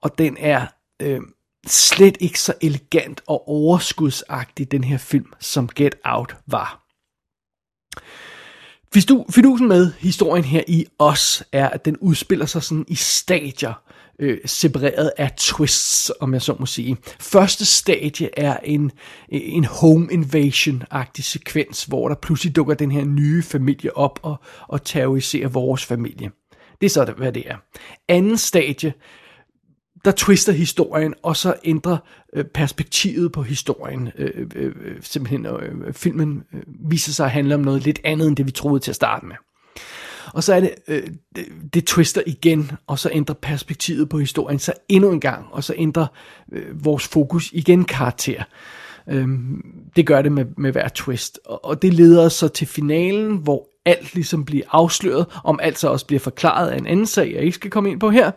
Og 0.00 0.18
den 0.18 0.36
er 0.40 0.66
øh, 1.02 1.20
slet 1.66 2.16
ikke 2.20 2.40
så 2.40 2.54
elegant 2.60 3.20
og 3.26 3.48
overskudsagtig, 3.48 4.70
den 4.72 4.84
her 4.84 4.98
film, 4.98 5.32
som 5.40 5.68
Get 5.68 5.94
Out 6.04 6.36
var. 6.46 6.85
Fidusen 9.30 9.68
med 9.68 9.92
historien 9.98 10.44
her 10.44 10.62
i 10.68 10.86
Os 10.98 11.42
er, 11.52 11.68
at 11.68 11.84
den 11.84 11.96
udspiller 11.96 12.46
sig 12.46 12.62
sådan 12.62 12.84
i 12.88 12.94
stadier, 12.94 13.82
øh, 14.18 14.38
separeret 14.44 15.12
af 15.18 15.32
twists, 15.36 16.12
om 16.20 16.34
jeg 16.34 16.42
så 16.42 16.56
må 16.58 16.66
sige. 16.66 16.96
Første 17.20 17.64
stadie 17.64 18.38
er 18.38 18.56
en, 18.64 18.90
en 19.28 19.64
home 19.64 20.08
invasion-agtig 20.12 21.24
sekvens, 21.24 21.84
hvor 21.84 22.08
der 22.08 22.14
pludselig 22.14 22.56
dukker 22.56 22.74
den 22.74 22.92
her 22.92 23.04
nye 23.04 23.42
familie 23.42 23.96
op 23.96 24.18
og, 24.22 24.36
og 24.68 24.84
terroriserer 24.84 25.48
vores 25.48 25.84
familie. 25.84 26.30
Det 26.80 26.86
er 26.86 26.90
så, 26.90 27.14
hvad 27.16 27.32
det 27.32 27.42
er. 27.46 27.56
Anden 28.08 28.38
stadie, 28.38 28.92
der 30.04 30.10
twister 30.10 30.52
historien, 30.52 31.14
og 31.22 31.36
så 31.36 31.54
ændrer 31.64 31.96
øh, 32.32 32.44
perspektivet 32.44 33.32
på 33.32 33.42
historien. 33.42 34.10
Øh, 34.18 34.46
øh, 34.56 34.72
øh 34.80 34.96
simpelthen, 35.00 35.46
øh, 35.46 35.86
øh, 35.86 35.94
filmen 35.94 36.42
øh, 36.54 36.62
viser 36.90 37.12
sig 37.12 37.26
at 37.26 37.32
handle 37.32 37.54
om 37.54 37.60
noget 37.60 37.84
lidt 37.84 38.00
andet, 38.04 38.28
end 38.28 38.36
det 38.36 38.46
vi 38.46 38.50
troede 38.50 38.80
til 38.80 38.90
at 38.90 38.96
starte 38.96 39.26
med. 39.26 39.36
Og 40.34 40.44
så 40.44 40.54
er 40.54 40.60
det, 40.60 40.74
øh, 40.88 41.02
det, 41.36 41.46
det 41.74 41.86
twister 41.86 42.22
igen, 42.26 42.70
og 42.86 42.98
så 42.98 43.10
ændrer 43.12 43.34
perspektivet 43.34 44.08
på 44.08 44.18
historien 44.18 44.58
sig 44.58 44.74
endnu 44.88 45.12
en 45.12 45.20
gang, 45.20 45.46
og 45.50 45.64
så 45.64 45.74
ændrer 45.76 46.06
øh, 46.52 46.84
vores 46.84 47.06
fokus 47.06 47.50
igen 47.52 47.84
karakter. 47.84 48.42
Øhm, 49.08 49.64
det 49.96 50.06
gør 50.06 50.22
det 50.22 50.32
med, 50.32 50.44
med 50.56 50.72
hver 50.72 50.88
twist. 50.88 51.40
Og, 51.44 51.64
og 51.64 51.82
det 51.82 51.94
leder 51.94 52.24
os 52.24 52.32
så 52.32 52.48
til 52.48 52.66
finalen, 52.66 53.36
hvor 53.36 53.68
alt 53.86 54.14
ligesom 54.14 54.44
bliver 54.44 54.64
afsløret, 54.70 55.26
om 55.44 55.60
alt 55.62 55.78
så 55.78 55.88
også 55.88 56.06
bliver 56.06 56.20
forklaret 56.20 56.68
af 56.68 56.78
en 56.78 56.86
anden 56.86 57.06
sag, 57.06 57.32
jeg 57.32 57.42
ikke 57.42 57.54
skal 57.54 57.70
komme 57.70 57.90
ind 57.90 58.00
på 58.00 58.10
her. 58.10 58.30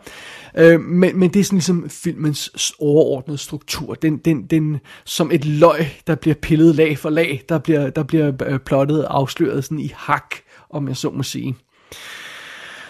Øh, 0.58 0.80
men, 0.80 1.18
men 1.18 1.30
det 1.30 1.40
er 1.40 1.44
sådan 1.44 1.56
ligesom 1.56 1.90
filmens 1.90 2.74
overordnede 2.78 3.38
struktur. 3.38 3.94
Den, 3.94 4.16
den, 4.16 4.46
den, 4.46 4.80
som 5.04 5.30
et 5.32 5.44
løg, 5.44 5.86
der 6.06 6.14
bliver 6.14 6.34
pillet 6.34 6.74
lag 6.74 6.98
for 6.98 7.10
lag, 7.10 7.42
der 7.48 7.58
bliver, 7.58 7.90
der 7.90 8.02
bliver 8.02 8.32
øh, 8.46 8.58
plottet 8.58 9.06
og 9.06 9.16
afsløret 9.16 9.64
sådan 9.64 9.80
i 9.80 9.92
hak, 9.96 10.34
om 10.70 10.88
jeg 10.88 10.96
så 10.96 11.10
må 11.10 11.22
sige. 11.22 11.56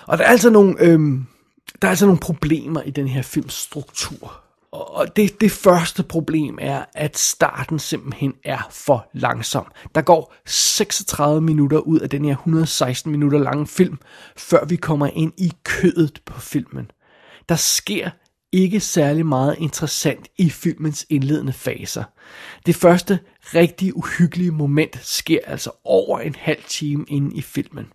Og 0.06 0.18
der 0.18 0.24
er 0.24 0.28
altså 0.28 0.50
nogle, 0.50 0.76
øh, 0.80 0.98
der 1.82 1.88
er 1.88 1.90
altså 1.90 2.06
nogle 2.06 2.20
problemer 2.20 2.82
i 2.82 2.90
den 2.90 3.08
her 3.08 3.22
films 3.22 3.52
struktur. 3.52 4.40
Og 4.72 5.16
det, 5.16 5.40
det 5.40 5.50
første 5.50 6.02
problem 6.02 6.58
er, 6.60 6.84
at 6.94 7.18
starten 7.18 7.78
simpelthen 7.78 8.34
er 8.44 8.68
for 8.70 9.10
langsom. 9.14 9.72
Der 9.94 10.02
går 10.02 10.34
36 10.46 11.40
minutter 11.40 11.78
ud 11.78 12.00
af 12.00 12.10
den 12.10 12.24
her 12.24 12.32
116 12.32 13.12
minutter 13.12 13.38
lange 13.38 13.66
film, 13.66 13.98
før 14.36 14.64
vi 14.64 14.76
kommer 14.76 15.06
ind 15.06 15.32
i 15.36 15.52
kødet 15.64 16.22
på 16.26 16.40
filmen. 16.40 16.90
Der 17.48 17.56
sker 17.56 18.10
ikke 18.52 18.80
særlig 18.80 19.26
meget 19.26 19.54
interessant 19.58 20.28
i 20.38 20.50
filmens 20.50 21.06
indledende 21.08 21.52
faser. 21.52 22.04
Det 22.66 22.76
første 22.76 23.18
rigtig 23.54 23.96
uhyggelige 23.96 24.50
moment 24.50 24.98
sker 25.02 25.38
altså 25.46 25.70
over 25.84 26.20
en 26.20 26.34
halv 26.34 26.62
time 26.68 27.04
inde 27.08 27.36
i 27.36 27.42
filmen. 27.42 27.86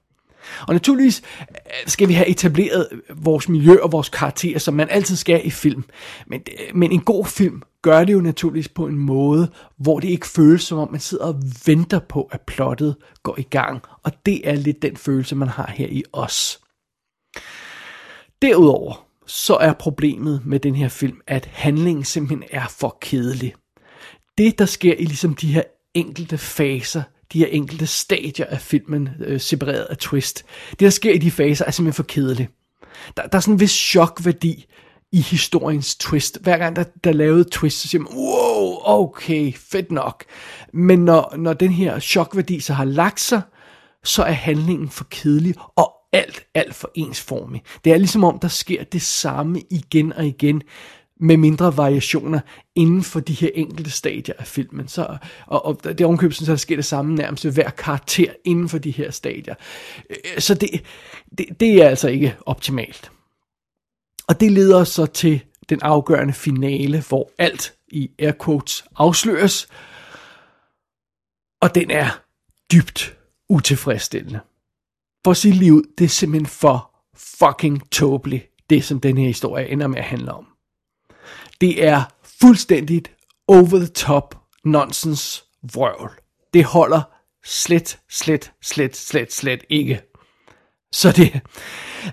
Og 0.67 0.73
naturligvis 0.73 1.21
øh, 1.49 1.55
skal 1.87 2.07
vi 2.07 2.13
have 2.13 2.27
etableret 2.27 2.87
vores 3.15 3.49
miljø 3.49 3.77
og 3.81 3.91
vores 3.91 4.09
karakterer, 4.09 4.59
som 4.59 4.73
man 4.73 4.89
altid 4.89 5.15
skal 5.15 5.41
i 5.43 5.49
film. 5.49 5.83
Men, 6.27 6.41
øh, 6.47 6.75
men 6.75 6.91
en 6.91 7.01
god 7.01 7.25
film 7.25 7.61
gør 7.81 8.03
det 8.03 8.13
jo 8.13 8.21
naturligvis 8.21 8.69
på 8.69 8.87
en 8.87 8.97
måde, 8.97 9.51
hvor 9.77 9.99
det 9.99 10.07
ikke 10.07 10.27
føles 10.27 10.63
som 10.63 10.77
om 10.77 10.91
man 10.91 10.99
sidder 10.99 11.25
og 11.25 11.41
venter 11.65 11.99
på, 11.99 12.29
at 12.31 12.41
plottet 12.41 12.95
går 13.23 13.39
i 13.39 13.43
gang. 13.43 13.81
Og 14.03 14.11
det 14.25 14.49
er 14.49 14.55
lidt 14.55 14.81
den 14.81 14.97
følelse, 14.97 15.35
man 15.35 15.47
har 15.47 15.73
her 15.75 15.87
i 15.87 16.03
os. 16.13 16.59
Derudover 18.41 19.05
så 19.27 19.55
er 19.55 19.73
problemet 19.73 20.41
med 20.45 20.59
den 20.59 20.75
her 20.75 20.87
film, 20.87 21.21
at 21.27 21.45
handlingen 21.45 22.03
simpelthen 22.03 22.43
er 22.51 22.67
for 22.67 22.97
kedelig. 23.01 23.53
Det, 24.37 24.59
der 24.59 24.65
sker 24.65 24.93
i 24.93 25.05
ligesom 25.05 25.35
de 25.35 25.53
her 25.53 25.63
enkelte 25.93 26.37
faser, 26.37 27.03
de 27.33 27.39
her 27.39 27.47
enkelte 27.47 27.87
stadier 27.87 28.45
af 28.45 28.61
filmen, 28.61 29.09
øh, 29.19 29.39
separeret 29.39 29.83
af 29.83 29.97
twist, 29.97 30.45
det, 30.71 30.79
der 30.79 30.89
sker 30.89 31.13
i 31.13 31.17
de 31.17 31.31
faser, 31.31 31.65
er 31.65 31.71
simpelthen 31.71 31.95
for 31.95 32.03
kedeligt. 32.03 32.51
Der, 33.17 33.27
der 33.27 33.37
er 33.37 33.39
sådan 33.39 33.53
en 33.53 33.59
vis 33.59 33.71
chokværdi 33.71 34.65
i 35.11 35.21
historiens 35.21 35.95
twist. 35.95 36.39
Hver 36.41 36.57
gang 36.57 36.75
der, 36.75 36.83
der 37.03 37.09
er 37.09 37.13
lavet 37.13 37.51
twist, 37.51 37.81
så 37.81 37.87
siger 37.87 38.01
man, 38.01 38.13
wow, 38.15 38.77
okay, 38.83 39.53
fedt 39.53 39.91
nok. 39.91 40.23
Men 40.73 41.05
når, 41.05 41.33
når 41.37 41.53
den 41.53 41.71
her 41.71 41.99
chokværdi 41.99 42.59
så 42.59 42.73
har 42.73 42.85
lagt 42.85 43.19
sig, 43.19 43.41
så 44.03 44.23
er 44.23 44.31
handlingen 44.31 44.89
for 44.89 45.03
kedelig, 45.09 45.55
og 45.75 45.93
alt, 46.13 46.45
alt 46.53 46.75
for 46.75 46.91
ensformig. 46.95 47.63
Det 47.85 47.93
er 47.93 47.97
ligesom 47.97 48.23
om, 48.23 48.39
der 48.39 48.47
sker 48.47 48.83
det 48.83 49.01
samme 49.01 49.61
igen 49.69 50.13
og 50.13 50.25
igen, 50.25 50.61
med 51.19 51.37
mindre 51.37 51.77
variationer 51.77 52.39
inden 52.75 53.03
for 53.03 53.19
de 53.19 53.33
her 53.33 53.49
enkelte 53.53 53.91
stadier 53.91 54.35
af 54.39 54.47
filmen. 54.47 54.87
Så, 54.87 55.17
og, 55.47 55.65
og 55.65 55.83
det 55.83 56.01
er 56.01 56.07
omkøbet, 56.07 56.35
så 56.35 56.45
der 56.45 56.55
sker 56.55 56.75
det 56.75 56.85
samme 56.85 57.15
nærmest 57.15 57.45
ved 57.45 57.51
hver 57.51 57.69
karakter 57.69 58.33
inden 58.43 58.69
for 58.69 58.77
de 58.77 58.91
her 58.91 59.11
stadier. 59.11 59.55
Øh, 60.09 60.39
så 60.39 60.53
det, 60.53 60.69
det, 61.37 61.59
det 61.59 61.83
er 61.83 61.89
altså 61.89 62.07
ikke 62.07 62.35
optimalt. 62.45 63.11
Og 64.27 64.39
det 64.39 64.51
leder 64.51 64.77
os 64.77 64.89
så 64.89 65.05
til 65.05 65.41
den 65.69 65.79
afgørende 65.81 66.33
finale, 66.33 67.03
hvor 67.09 67.31
alt 67.37 67.73
i 67.87 68.11
air 68.19 68.31
quotes 68.45 68.85
afsløres, 68.95 69.67
og 71.61 71.75
den 71.75 71.91
er 71.91 72.21
dybt 72.71 73.17
utilfredsstillende. 73.49 74.39
For 75.23 75.31
at 75.31 75.37
sige 75.37 75.53
lige 75.53 75.73
ud, 75.73 75.83
det 75.97 76.05
er 76.05 76.09
simpelthen 76.09 76.45
for 76.45 76.91
fucking 77.15 77.91
tåbeligt, 77.91 78.51
det 78.69 78.83
som 78.83 78.99
den 78.99 79.17
her 79.17 79.27
historie 79.27 79.69
ender 79.69 79.87
med 79.87 79.97
at 79.97 80.03
handle 80.03 80.33
om. 80.33 80.54
Det 81.61 81.85
er 81.85 82.03
fuldstændigt 82.41 83.11
over 83.47 83.77
the 83.77 83.87
top 83.87 84.37
nonsens 84.65 85.43
vrøvl. 85.73 86.11
Det 86.53 86.63
holder 86.63 87.01
slet, 87.45 87.99
slet, 88.09 88.51
slet, 88.61 88.95
slet, 88.95 89.33
slet 89.33 89.63
ikke. 89.69 90.01
Så 90.91 91.11
det, 91.11 91.39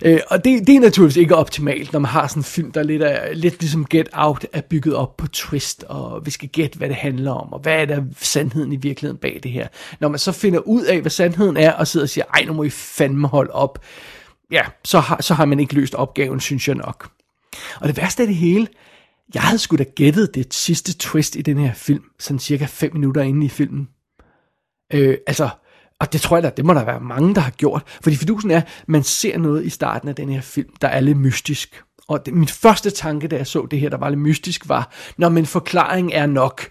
øh, 0.02 0.20
og 0.30 0.44
det, 0.44 0.66
det 0.66 0.76
er 0.76 0.80
naturligvis 0.80 1.16
ikke 1.16 1.36
optimalt, 1.36 1.92
når 1.92 2.00
man 2.00 2.10
har 2.10 2.26
sådan 2.26 2.40
en 2.40 2.44
film, 2.44 2.72
der 2.72 2.82
lidt, 2.82 3.02
er, 3.02 3.32
lidt 3.32 3.60
ligesom 3.60 3.86
Get 3.86 4.08
Out 4.12 4.46
er 4.52 4.60
bygget 4.60 4.94
op 4.94 5.16
på 5.16 5.26
twist, 5.26 5.84
og 5.88 6.26
vi 6.26 6.30
skal 6.30 6.48
gætte, 6.48 6.78
hvad 6.78 6.88
det 6.88 6.96
handler 6.96 7.32
om, 7.32 7.52
og 7.52 7.60
hvad 7.60 7.74
er 7.74 7.84
der 7.84 8.02
sandheden 8.20 8.72
i 8.72 8.76
virkeligheden 8.76 9.20
bag 9.20 9.40
det 9.42 9.50
her. 9.50 9.68
Når 10.00 10.08
man 10.08 10.18
så 10.18 10.32
finder 10.32 10.60
ud 10.60 10.84
af, 10.84 11.00
hvad 11.00 11.10
sandheden 11.10 11.56
er, 11.56 11.72
og 11.72 11.86
sidder 11.86 12.04
og 12.04 12.10
siger, 12.10 12.24
ej, 12.34 12.44
nu 12.44 12.52
må 12.52 12.62
I 12.62 12.70
fandme 12.70 13.28
holde 13.28 13.52
op, 13.52 13.78
ja, 14.50 14.62
så 14.84 15.00
har, 15.00 15.22
så 15.22 15.34
har 15.34 15.44
man 15.44 15.60
ikke 15.60 15.74
løst 15.74 15.94
opgaven, 15.94 16.40
synes 16.40 16.68
jeg 16.68 16.76
nok. 16.76 17.10
Og 17.80 17.88
det 17.88 17.96
værste 17.96 18.22
af 18.22 18.26
det 18.26 18.36
hele, 18.36 18.66
jeg 19.34 19.42
havde 19.42 19.58
sgu 19.58 19.76
da 19.76 19.84
gættet 19.96 20.34
det 20.34 20.54
sidste 20.54 20.92
twist 20.98 21.36
i 21.36 21.42
den 21.42 21.58
her 21.58 21.74
film, 21.74 22.04
sådan 22.18 22.38
cirka 22.38 22.64
5 22.64 22.90
minutter 22.92 23.22
inde 23.22 23.46
i 23.46 23.48
filmen. 23.48 23.88
Øh, 24.92 25.16
altså, 25.26 25.48
og 26.00 26.12
det 26.12 26.20
tror 26.20 26.36
jeg 26.36 26.42
da, 26.42 26.50
det 26.50 26.64
må 26.64 26.74
der 26.74 26.84
være 26.84 27.00
mange, 27.00 27.34
der 27.34 27.40
har 27.40 27.50
gjort. 27.50 27.82
Fordi 28.02 28.16
fidusen 28.16 28.50
er, 28.50 28.62
man 28.86 29.02
ser 29.02 29.38
noget 29.38 29.64
i 29.64 29.70
starten 29.70 30.08
af 30.08 30.14
den 30.14 30.28
her 30.28 30.40
film, 30.40 30.68
der 30.80 30.88
er 30.88 31.00
lidt 31.00 31.18
mystisk. 31.18 31.82
Og 32.08 32.26
det, 32.26 32.34
min 32.34 32.48
første 32.48 32.90
tanke, 32.90 33.28
da 33.28 33.36
jeg 33.36 33.46
så 33.46 33.66
det 33.70 33.80
her, 33.80 33.88
der 33.88 33.96
var 33.96 34.08
lidt 34.08 34.20
mystisk, 34.20 34.68
var, 34.68 34.92
når 35.16 35.28
min 35.28 35.46
forklaring 35.46 36.12
er 36.12 36.26
nok 36.26 36.70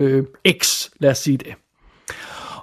øh, 0.00 0.24
X, 0.62 0.88
lad 1.00 1.10
os 1.10 1.18
sige 1.18 1.36
det. 1.36 1.54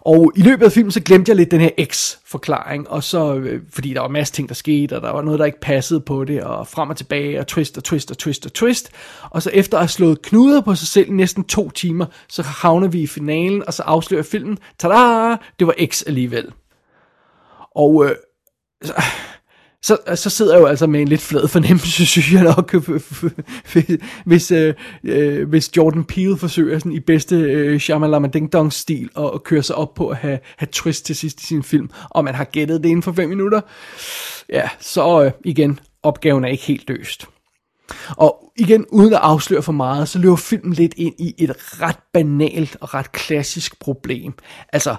Og 0.08 0.32
i 0.36 0.42
løbet 0.42 0.66
af 0.66 0.72
filmen, 0.72 0.92
så 0.92 1.02
glemte 1.02 1.30
jeg 1.30 1.36
lidt 1.36 1.52
den 1.52 1.62
her 1.62 1.70
X-forklaring, 1.84 2.90
og 2.90 3.04
så, 3.04 3.36
øh, 3.36 3.62
fordi 3.70 3.94
der 3.94 4.02
var 4.02 4.08
masser 4.08 4.34
ting, 4.34 4.50
der 4.50 4.56
skete, 4.56 4.96
og 4.96 5.02
der 5.02 5.12
var 5.12 5.22
noget, 5.22 5.40
der 5.40 5.46
ikke 5.46 5.60
passede 5.60 6.02
på 6.02 6.24
det, 6.24 6.44
og 6.44 6.68
frem 6.68 6.90
og 6.90 6.98
tilbage, 6.98 7.40
og 7.40 7.48
twist 7.48 7.78
og 7.78 7.84
twist 7.84 8.12
og 8.12 8.18
twist 8.18 8.46
og 8.46 8.54
twist. 8.54 8.92
Og 9.30 9.42
så 9.42 9.50
efter 9.54 9.78
at 9.78 9.84
have 9.84 9.90
slået 9.90 10.22
knuder 10.22 10.62
på 10.62 10.76
sig 10.76 10.88
selv 10.88 11.08
i 11.08 11.12
næsten 11.12 11.44
to 11.44 11.70
timer, 11.70 12.06
så 12.30 12.44
havner 12.44 12.88
vi 12.88 13.02
i 13.02 13.08
finalen, 13.08 13.64
og 13.68 13.74
så 13.74 13.84
afslører 13.84 14.24
filmen, 14.24 14.58
tada, 14.80 15.36
det 15.60 15.68
var 15.68 15.76
X 15.86 16.04
alligevel. 16.08 16.52
Og 17.76 18.06
øh, 18.06 18.16
så, 18.84 18.94
så, 19.84 19.98
så 20.16 20.30
sidder 20.30 20.54
jeg 20.54 20.62
jo 20.62 20.66
altså 20.66 20.88
med 20.88 21.02
en 21.02 21.08
lidt 21.08 21.22
flad 21.22 21.48
fornemmelse, 21.48 22.06
synes 22.16 22.34
jeg 22.34 22.44
nok, 22.44 22.76
hvis, 24.26 24.52
øh, 24.52 24.74
øh, 25.04 25.50
hvis 25.50 25.78
Jordan 25.78 26.04
Peele 26.04 26.38
forsøger 26.38 26.80
sådan 26.80 26.92
i 26.92 27.00
bedste 27.00 27.36
øh, 27.36 27.80
Shyamalama 27.80 28.28
Ding 28.28 28.54
Dong 28.54 28.74
stil 28.74 29.10
at, 29.18 29.32
at 29.34 29.44
køre 29.44 29.64
sig 29.64 29.76
op 29.76 29.94
på 29.94 30.10
at 30.10 30.18
have, 30.18 30.40
have 30.58 30.68
twist 30.72 31.06
til 31.06 31.16
sidst 31.16 31.44
i 31.44 31.46
sin 31.46 31.64
film, 31.64 31.90
og 32.10 32.24
man 32.24 32.36
har 32.36 32.44
gættet 32.44 32.84
det 32.84 32.90
inden 32.90 33.04
for 33.04 33.12
5 33.12 33.30
minutter, 33.30 33.62
ja, 34.50 34.70
så 34.80 35.24
øh, 35.24 35.32
igen, 35.46 35.80
opgaven 36.04 36.44
er 36.44 36.50
ikke 36.50 36.64
helt 36.64 36.90
løst. 36.90 37.28
Og 38.10 38.52
igen, 38.58 38.86
uden 38.92 39.14
at 39.14 39.20
afsløre 39.24 39.62
for 39.62 39.72
meget, 39.72 40.10
så 40.10 40.20
løber 40.20 40.36
filmen 40.36 40.74
lidt 40.74 40.94
ind 40.98 41.16
i 41.20 41.36
et 41.38 41.82
ret 41.82 42.00
banalt 42.14 42.78
og 42.82 42.94
ret 42.94 43.12
klassisk 43.12 43.80
problem. 43.80 44.34
Altså, 44.74 44.96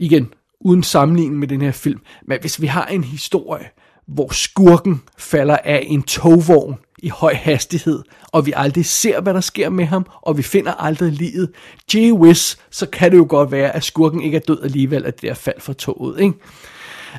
igen, 0.00 0.32
uden 0.60 0.82
sammenligning 0.82 1.38
med 1.38 1.48
den 1.48 1.60
her 1.60 1.72
film, 1.72 2.00
men 2.26 2.38
hvis 2.40 2.60
vi 2.60 2.66
har 2.66 2.86
en 2.86 3.04
historie, 3.04 3.70
hvor 4.06 4.32
skurken 4.32 5.02
falder 5.18 5.56
af 5.64 5.84
en 5.86 6.02
togvogn 6.02 6.74
i 6.98 7.08
høj 7.08 7.34
hastighed, 7.34 8.02
og 8.32 8.46
vi 8.46 8.52
aldrig 8.56 8.86
ser, 8.86 9.20
hvad 9.20 9.34
der 9.34 9.40
sker 9.40 9.68
med 9.68 9.84
ham, 9.84 10.06
og 10.22 10.36
vi 10.36 10.42
finder 10.42 10.72
aldrig 10.72 11.12
livet. 11.12 11.50
Gee 11.90 12.12
whiz, 12.12 12.56
så 12.70 12.86
kan 12.86 13.10
det 13.12 13.18
jo 13.18 13.26
godt 13.28 13.52
være, 13.52 13.76
at 13.76 13.84
skurken 13.84 14.22
ikke 14.22 14.36
er 14.36 14.40
død 14.40 14.62
alligevel, 14.62 15.06
at 15.06 15.14
det 15.20 15.28
der 15.28 15.34
fald 15.34 15.60
fra 15.60 15.72
toget, 15.72 16.20
ikke? 16.20 16.34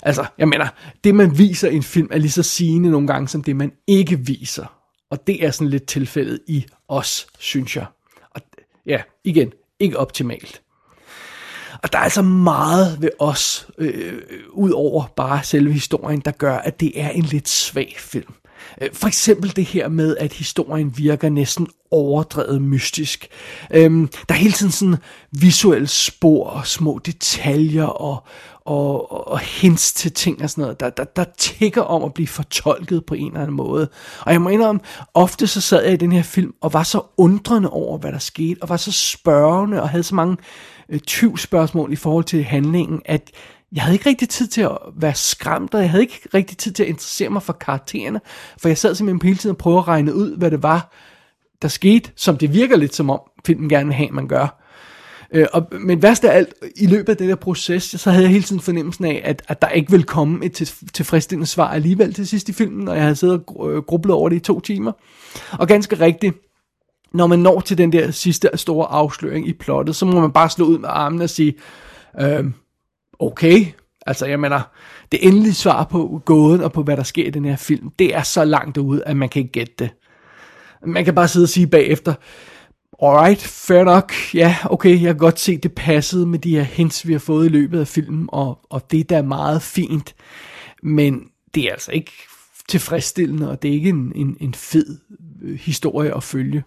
Altså, 0.02 0.26
jeg 0.38 0.48
mener, 0.48 0.68
det 1.04 1.16
man 1.16 1.38
viser 1.38 1.70
i 1.70 1.76
en 1.76 1.84
film 1.84 2.08
er 2.12 2.18
lige 2.18 2.32
så 2.32 2.44
sigende 2.44 2.90
nogle 2.90 3.08
gange, 3.08 3.28
som 3.28 3.44
det 3.44 3.56
man 3.56 3.72
ikke 3.88 4.20
viser. 4.20 4.66
Og 5.12 5.28
det 5.28 5.46
er 5.46 5.52
sådan 5.52 5.70
lidt 5.70 5.86
tilfældet 5.86 6.40
i 6.48 6.66
os, 6.88 7.28
synes 7.40 7.76
jeg. 7.76 7.86
Og 8.32 8.42
ja, 8.86 9.02
igen, 9.24 9.52
ikke 9.80 10.00
optimalt. 10.00 10.62
Og 11.86 11.94
der 11.94 12.00
er 12.00 12.04
altså 12.04 12.22
meget 12.22 13.02
ved 13.02 13.10
os, 13.20 13.68
øh, 13.78 14.14
ud 14.52 14.72
over 14.72 15.04
bare 15.16 15.44
selve 15.44 15.74
historien, 15.74 16.20
der 16.20 16.32
gør, 16.32 16.58
at 16.58 16.80
det 16.80 17.02
er 17.02 17.10
en 17.10 17.24
lidt 17.24 17.50
svag 17.50 17.96
film. 18.00 18.34
Øh, 18.82 18.90
for 18.94 19.08
eksempel 19.08 19.56
det 19.56 19.66
her 19.66 19.88
med, 19.88 20.18
at 20.18 20.34
historien 20.34 20.98
virker 20.98 21.30
næsten 21.30 21.68
overdrevet 21.92 22.62
mystisk. 22.62 23.28
Øhm, 23.72 24.10
der 24.30 24.36
er 24.36 24.40
hele 24.40 24.54
tiden 24.54 24.72
sådan 24.72 24.96
visuelle 25.32 25.88
spor 25.88 26.50
og 26.50 26.68
små 26.68 27.00
detaljer 27.06 27.86
og, 27.86 28.24
og, 28.66 29.12
og 29.32 29.40
hints 29.40 29.94
til 29.94 30.12
ting 30.12 30.42
og 30.42 30.50
sådan 30.50 30.62
noget, 30.62 30.80
der, 30.80 30.90
der, 30.90 31.04
der 31.04 31.26
tigger 31.38 31.82
om 31.82 32.04
at 32.04 32.14
blive 32.14 32.28
fortolket 32.28 33.06
på 33.06 33.14
en 33.14 33.28
eller 33.28 33.42
anden 33.42 33.56
måde. 33.56 33.90
Og 34.20 34.32
jeg 34.32 34.42
må 34.42 34.50
indrømme, 34.50 34.82
ofte 35.14 35.48
så 35.48 35.62
sad 35.62 35.84
jeg 35.84 35.94
i 35.94 35.98
den 35.98 36.12
her 36.12 36.24
film 36.24 36.54
og 36.62 36.74
var 36.74 36.84
så 36.84 37.02
undrende 37.18 37.70
over, 37.70 37.98
hvad 37.98 38.12
der 38.12 38.20
skete, 38.20 38.62
og 38.62 38.70
var 38.70 38.78
så 38.78 38.92
spørgende 38.92 39.82
og 39.82 39.90
havde 39.90 40.04
så 40.04 40.16
mange 40.16 40.32
øh, 40.34 40.75
Øh, 40.90 41.00
tvivlsspørgsmål 41.00 41.94
i 41.94 41.96
forhold 41.96 42.24
til 42.24 42.44
handlingen, 42.44 43.02
at 43.06 43.32
jeg 43.72 43.84
havde 43.84 43.96
ikke 43.96 44.10
rigtig 44.10 44.30
tid 44.30 44.48
til 44.48 44.62
at 44.62 44.78
være 44.96 45.16
skræmt, 45.16 45.74
og 45.74 45.82
jeg 45.82 45.90
havde 45.90 46.04
ikke 46.04 46.22
rigtig 46.34 46.58
tid 46.58 46.72
til 46.72 46.84
at 46.84 46.90
interessere 46.90 47.30
mig 47.30 47.44
for 47.44 47.54
karaktererne, 47.54 48.22
for 48.58 48.70
jeg 48.70 48.78
sad 48.78 48.96
simpelthen 48.96 49.20
på 49.20 49.28
hele 49.28 49.38
tiden 49.38 49.54
og 49.54 49.58
prøvede 49.58 49.80
at 49.80 49.88
regne 49.88 50.16
ud, 50.16 50.38
hvad 50.38 50.52
det 50.52 50.64
var, 50.64 50.94
der 51.62 51.68
skete, 51.68 52.12
som 52.16 52.38
det 52.38 52.54
virker 52.54 52.78
lidt 52.78 52.96
som 52.96 53.10
om 53.10 53.20
filmen 53.46 53.70
gerne 53.70 53.86
vil 53.86 53.96
have, 53.96 54.10
man 54.12 54.28
gør. 54.28 54.62
Øh, 55.32 55.48
og, 55.54 55.68
men 55.72 56.02
værst 56.02 56.26
af 56.26 56.38
alt, 56.38 56.54
i 56.76 56.86
løbet 56.86 57.10
af 57.10 57.18
den 57.18 57.30
der 57.30 57.36
proces, 57.36 57.84
så 57.84 58.12
havde 58.12 58.24
jeg 58.24 58.32
hele 58.32 58.44
tiden 58.44 58.62
fornemmelsen 58.62 59.06
af, 59.06 59.22
at, 59.24 59.42
at 59.48 59.62
der 59.62 59.70
ikke 59.70 59.92
ville 59.92 60.04
komme 60.04 60.46
et 60.46 60.54
til, 60.54 60.72
tilfredsstillende 60.94 61.48
svar 61.48 61.68
alligevel 61.68 62.14
til 62.14 62.28
sidst 62.28 62.50
i 62.50 62.54
filmen, 62.54 62.88
og 62.88 62.96
jeg 62.96 63.04
havde 63.04 63.16
siddet 63.16 63.44
og 63.48 63.72
øh, 63.74 63.82
grublet 63.82 64.16
over 64.16 64.30
det 64.30 64.36
i 64.36 64.40
to 64.40 64.60
timer. 64.60 64.92
Og 65.52 65.68
ganske 65.68 66.00
rigtigt, 66.00 66.36
når 67.16 67.28
man 67.28 67.40
når 67.40 67.60
til 67.60 67.78
den 67.78 67.92
der 67.92 68.12
sidste 68.12 68.50
store 68.56 68.88
afsløring 68.88 69.48
i 69.48 69.54
plottet, 69.54 69.96
så 69.96 70.06
må 70.06 70.22
man 70.22 70.32
bare 70.32 70.50
slå 70.50 70.66
ud 70.66 70.78
med 70.78 70.90
armen 70.92 71.22
og 71.22 71.30
sige, 71.30 71.54
øh, 72.22 72.46
okay, 73.20 73.66
altså 74.06 74.26
jeg 74.26 74.40
mener, 74.40 74.62
det 75.12 75.28
endelige 75.28 75.54
svar 75.54 75.84
på 75.84 76.22
gåden 76.26 76.62
og 76.62 76.72
på 76.72 76.84
hvad 76.84 76.98
der 76.98 77.04
sker 77.04 77.26
i 77.26 77.30
den 77.30 77.46
her 77.46 77.56
film, 77.56 77.90
det 78.00 78.16
er 78.16 78.24
så 78.24 78.46
langt 78.46 78.78
ude, 78.78 79.04
at 79.04 79.18
man 79.18 79.30
kan 79.30 79.40
ikke 79.40 79.52
gætte 79.52 79.74
det. 79.80 79.90
Man 80.86 81.06
kan 81.06 81.16
bare 81.16 81.28
sidde 81.28 81.46
og 81.46 81.50
sige 81.50 81.68
bagefter, 81.68 82.14
alright, 83.02 83.42
fair 83.42 83.84
nok, 83.84 84.14
ja, 84.34 84.56
okay, 84.66 84.90
jeg 84.90 85.00
kan 85.00 85.18
godt 85.18 85.40
se, 85.40 85.58
det 85.58 85.76
passede 85.76 86.26
med 86.26 86.40
de 86.40 86.56
her 86.56 86.64
hints, 86.64 87.08
vi 87.08 87.12
har 87.12 87.20
fået 87.20 87.46
i 87.46 87.50
løbet 87.50 87.80
af 87.80 87.88
filmen, 87.88 88.30
og, 88.32 88.60
og 88.70 88.92
det 88.92 89.10
der 89.10 89.18
er 89.18 89.24
meget 89.24 89.62
fint, 89.62 90.16
men 90.84 91.22
det 91.56 91.64
er 91.64 91.72
altså 91.72 91.92
ikke 91.92 92.12
tilfredsstillende, 92.70 93.50
og 93.50 93.62
det 93.62 93.70
er 93.70 93.74
ikke 93.74 93.90
en, 93.90 94.12
en, 94.16 94.38
en 94.40 94.54
fed 94.54 94.98
øh, 95.42 95.60
historie 95.60 96.16
at 96.16 96.24
følge. 96.24 96.64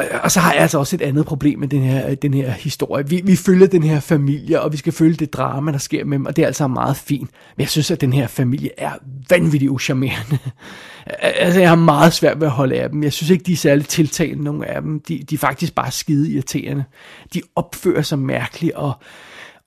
Øh, 0.00 0.20
og 0.22 0.30
så 0.30 0.40
har 0.40 0.52
jeg 0.52 0.62
altså 0.62 0.78
også 0.78 0.96
et 0.96 1.02
andet 1.02 1.26
problem 1.26 1.58
med 1.58 1.68
den 1.68 1.82
her, 1.82 2.10
øh, 2.10 2.16
den 2.22 2.34
her 2.34 2.50
historie. 2.50 3.08
Vi, 3.08 3.20
vi 3.24 3.36
følger 3.36 3.66
den 3.66 3.82
her 3.82 4.00
familie, 4.00 4.60
og 4.60 4.72
vi 4.72 4.76
skal 4.76 4.92
følge 4.92 5.14
det 5.14 5.32
drama, 5.32 5.72
der 5.72 5.78
sker 5.78 6.04
med 6.04 6.18
dem, 6.18 6.26
og 6.26 6.36
det 6.36 6.42
er 6.42 6.46
altså 6.46 6.66
meget 6.66 6.96
fint. 6.96 7.30
Men 7.56 7.62
jeg 7.62 7.68
synes, 7.68 7.90
at 7.90 8.00
den 8.00 8.12
her 8.12 8.26
familie 8.26 8.70
er 8.78 8.90
vanvittigt 9.30 9.70
uschammerende. 9.70 10.38
altså, 11.44 11.60
jeg 11.60 11.68
har 11.68 11.76
meget 11.76 12.12
svært 12.12 12.40
ved 12.40 12.46
at 12.46 12.52
holde 12.52 12.80
af 12.80 12.90
dem. 12.90 13.02
Jeg 13.02 13.12
synes 13.12 13.30
ikke, 13.30 13.44
de 13.44 13.52
er 13.52 13.56
særlig 13.56 13.86
tiltalende, 13.86 14.44
nogle 14.44 14.66
af 14.66 14.82
dem. 14.82 15.00
De, 15.00 15.22
de 15.30 15.34
er 15.34 15.38
faktisk 15.38 15.74
bare 15.74 15.90
skide 15.90 16.30
irriterende. 16.30 16.84
De 17.34 17.42
opfører 17.56 18.02
sig 18.02 18.18
mærkeligt, 18.18 18.74
og, 18.74 18.92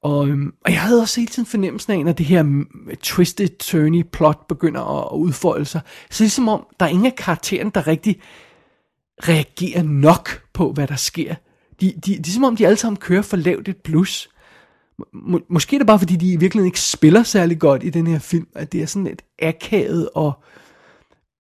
og, 0.04 0.28
øhm, 0.28 0.54
og 0.66 0.72
jeg 0.72 0.82
havde 0.82 1.02
også 1.02 1.22
hele 1.22 1.32
tiden 1.32 1.46
fornemmelsen 1.46 1.94
af, 1.94 2.06
når 2.06 2.12
det 2.12 2.26
her 2.26 2.44
mm, 2.44 2.68
twisted 3.04 3.48
turny 3.60 4.06
plot 4.12 4.48
begynder 4.48 5.12
at 5.12 5.18
udfolde 5.18 5.66
sig, 5.66 5.82
så 6.10 6.24
ligesom 6.24 6.48
om, 6.48 6.66
der 6.80 6.86
er 6.86 6.90
ingen 6.90 7.06
af 7.06 7.16
karakteren, 7.16 7.70
der 7.70 7.88
rigtig 7.88 8.20
reagerer 9.30 9.84
nok 9.84 10.42
på, 10.54 10.72
hvad 10.72 10.88
der 10.88 10.96
sker. 10.96 11.36
De, 11.82 11.94
de, 12.06 12.18
det 12.18 12.28
er 12.28 12.32
som 12.32 12.44
om, 12.44 12.56
de 12.56 12.66
alle 12.66 12.78
sammen 12.78 12.98
kører 12.98 13.22
for 13.22 13.38
lavt 13.38 13.68
et 13.68 13.78
plus. 13.78 14.30
Må, 15.14 15.42
måske 15.50 15.76
er 15.76 15.80
det 15.80 15.88
bare, 15.88 16.00
fordi 16.00 16.16
de 16.16 16.34
i 16.34 16.36
virkeligheden 16.36 16.68
ikke 16.68 16.80
spiller 16.80 17.24
særlig 17.24 17.60
godt 17.60 17.84
i 17.84 17.90
den 17.90 18.08
her 18.08 18.20
film, 18.20 18.48
at 18.56 18.72
det 18.72 18.82
er 18.82 18.86
sådan 18.86 19.08
et 19.08 19.22
akavet 19.40 20.10
og 20.16 20.34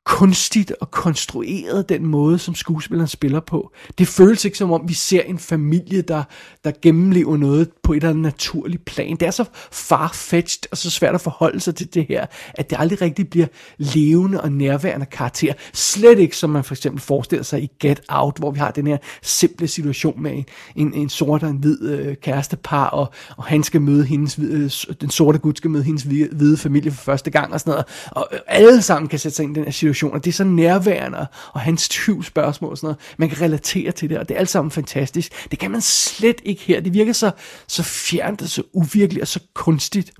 kunstigt 0.05 0.73
og 0.81 0.91
konstrueret 0.91 1.89
den 1.89 2.05
måde, 2.05 2.39
som 2.39 2.55
skuespilleren 2.55 3.07
spiller 3.07 3.39
på. 3.39 3.71
Det 3.97 4.07
føles 4.07 4.45
ikke 4.45 4.57
som 4.57 4.71
om, 4.71 4.81
vi 4.87 4.93
ser 4.93 5.21
en 5.21 5.39
familie, 5.39 6.01
der, 6.01 6.23
der 6.63 6.71
gennemlever 6.81 7.37
noget 7.37 7.69
på 7.83 7.93
et 7.93 7.97
eller 7.97 8.09
andet 8.09 8.23
naturligt 8.23 8.85
plan. 8.85 9.15
Det 9.15 9.27
er 9.27 9.31
så 9.31 9.45
farfetched 9.71 10.71
og 10.71 10.77
så 10.77 10.89
svært 10.89 11.15
at 11.15 11.21
forholde 11.21 11.59
sig 11.59 11.75
til 11.75 11.93
det 11.93 12.05
her, 12.09 12.25
at 12.53 12.69
det 12.69 12.77
aldrig 12.79 13.01
rigtig 13.01 13.29
bliver 13.29 13.47
levende 13.77 14.41
og 14.41 14.51
nærværende 14.51 15.05
karakter. 15.05 15.53
Slet 15.73 16.19
ikke, 16.19 16.37
som 16.37 16.49
man 16.49 16.63
for 16.63 16.73
eksempel 16.73 17.01
forestiller 17.01 17.43
sig 17.43 17.63
i 17.63 17.69
Get 17.79 18.01
Out, 18.09 18.37
hvor 18.37 18.51
vi 18.51 18.59
har 18.59 18.71
den 18.71 18.87
her 18.87 18.97
simple 19.21 19.67
situation 19.67 20.23
med 20.23 20.31
en, 20.31 20.45
en, 20.75 20.93
en 20.93 21.09
sort 21.09 21.43
og 21.43 21.49
en 21.49 21.57
hvid 21.57 21.81
øh, 21.81 22.15
kærestepar, 22.15 22.87
og, 22.87 23.13
og 23.37 23.43
han 23.43 23.63
skal 23.63 23.81
møde 23.81 24.05
hendes, 24.05 24.39
øh, 24.39 24.95
den 25.01 25.09
sorte 25.09 25.39
gut 25.39 25.57
skal 25.57 25.69
møde 25.69 25.83
hendes 25.83 26.03
hvide, 26.03 26.29
hvide 26.31 26.57
familie 26.57 26.91
for 26.91 27.01
første 27.01 27.31
gang 27.31 27.53
og 27.53 27.59
sådan 27.59 27.71
noget. 27.71 27.85
Og 28.11 28.27
øh, 28.31 28.39
alle 28.47 28.81
sammen 28.81 29.09
kan 29.09 29.19
sætte 29.19 29.35
sig 29.35 29.43
ind 29.43 29.57
i 29.57 29.59
den 29.59 29.63
her 29.65 29.71
situation 29.71 29.90
situationer. 29.93 30.19
Det 30.19 30.31
er 30.31 30.33
så 30.33 30.43
nærværende, 30.43 31.27
og 31.53 31.59
hans 31.59 31.89
20 31.89 32.23
spørgsmål 32.23 32.71
og 32.71 32.77
sådan 32.77 32.87
noget. 32.87 32.99
Man 33.17 33.29
kan 33.29 33.41
relatere 33.41 33.91
til 33.91 34.09
det, 34.09 34.17
og 34.17 34.29
det 34.29 34.35
er 34.35 34.39
alt 34.39 34.49
sammen 34.49 34.71
fantastisk. 34.71 35.51
Det 35.51 35.59
kan 35.59 35.71
man 35.71 35.81
slet 35.81 36.41
ikke 36.43 36.61
her. 36.61 36.81
Det 36.81 36.93
virker 36.93 37.13
så, 37.13 37.31
så 37.67 37.83
fjernt 37.83 38.41
og 38.41 38.47
så 38.47 38.63
uvirkeligt 38.73 39.21
og 39.21 39.27
så 39.27 39.39
kunstigt. 39.53 40.11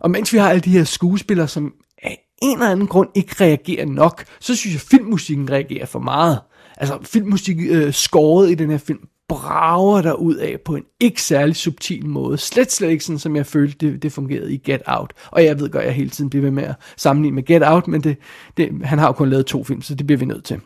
Og 0.00 0.10
mens 0.10 0.32
vi 0.32 0.38
har 0.38 0.50
alle 0.50 0.60
de 0.60 0.70
her 0.70 0.84
skuespillere, 0.84 1.48
som 1.48 1.72
af 2.02 2.18
en 2.42 2.58
eller 2.58 2.70
anden 2.70 2.86
grund 2.86 3.08
ikke 3.14 3.34
reagerer 3.40 3.86
nok, 3.86 4.24
så 4.40 4.56
synes 4.56 4.74
jeg, 4.74 4.80
at 4.82 4.88
filmmusikken 4.90 5.50
reagerer 5.50 5.86
for 5.86 5.98
meget. 5.98 6.40
Altså 6.76 6.98
filmmusik 7.02 7.56
øh, 7.60 7.92
skåret 7.92 8.50
i 8.50 8.54
den 8.54 8.70
her 8.70 8.78
film 8.78 9.00
brager 9.32 10.02
der 10.02 10.12
ud 10.12 10.34
af 10.34 10.56
på 10.64 10.76
en 10.76 10.84
ikke 11.00 11.22
særlig 11.22 11.56
subtil 11.56 12.06
måde. 12.06 12.38
Slet 12.38 12.72
slet 12.72 12.90
ikke 12.90 13.04
sådan, 13.04 13.18
som 13.18 13.36
jeg 13.36 13.46
følte, 13.46 13.86
det, 13.86 14.02
det 14.02 14.12
fungerede 14.12 14.54
i 14.54 14.56
Get 14.56 14.82
Out. 14.86 15.12
Og 15.30 15.44
jeg 15.44 15.60
ved 15.60 15.70
godt, 15.70 15.82
at 15.82 15.86
jeg 15.86 15.94
hele 15.94 16.10
tiden 16.10 16.30
bliver 16.30 16.42
ved 16.42 16.50
med 16.50 16.62
at 16.62 16.74
sammenligne 16.96 17.34
med 17.34 17.42
Get 17.42 17.62
Out, 17.64 17.88
men 17.88 18.00
det, 18.00 18.16
det, 18.56 18.70
han 18.84 18.98
har 18.98 19.06
jo 19.06 19.12
kun 19.12 19.30
lavet 19.30 19.46
to 19.46 19.64
film, 19.64 19.82
så 19.82 19.94
det 19.94 20.06
bliver 20.06 20.18
vi 20.18 20.24
nødt 20.24 20.44
til. 20.44 20.60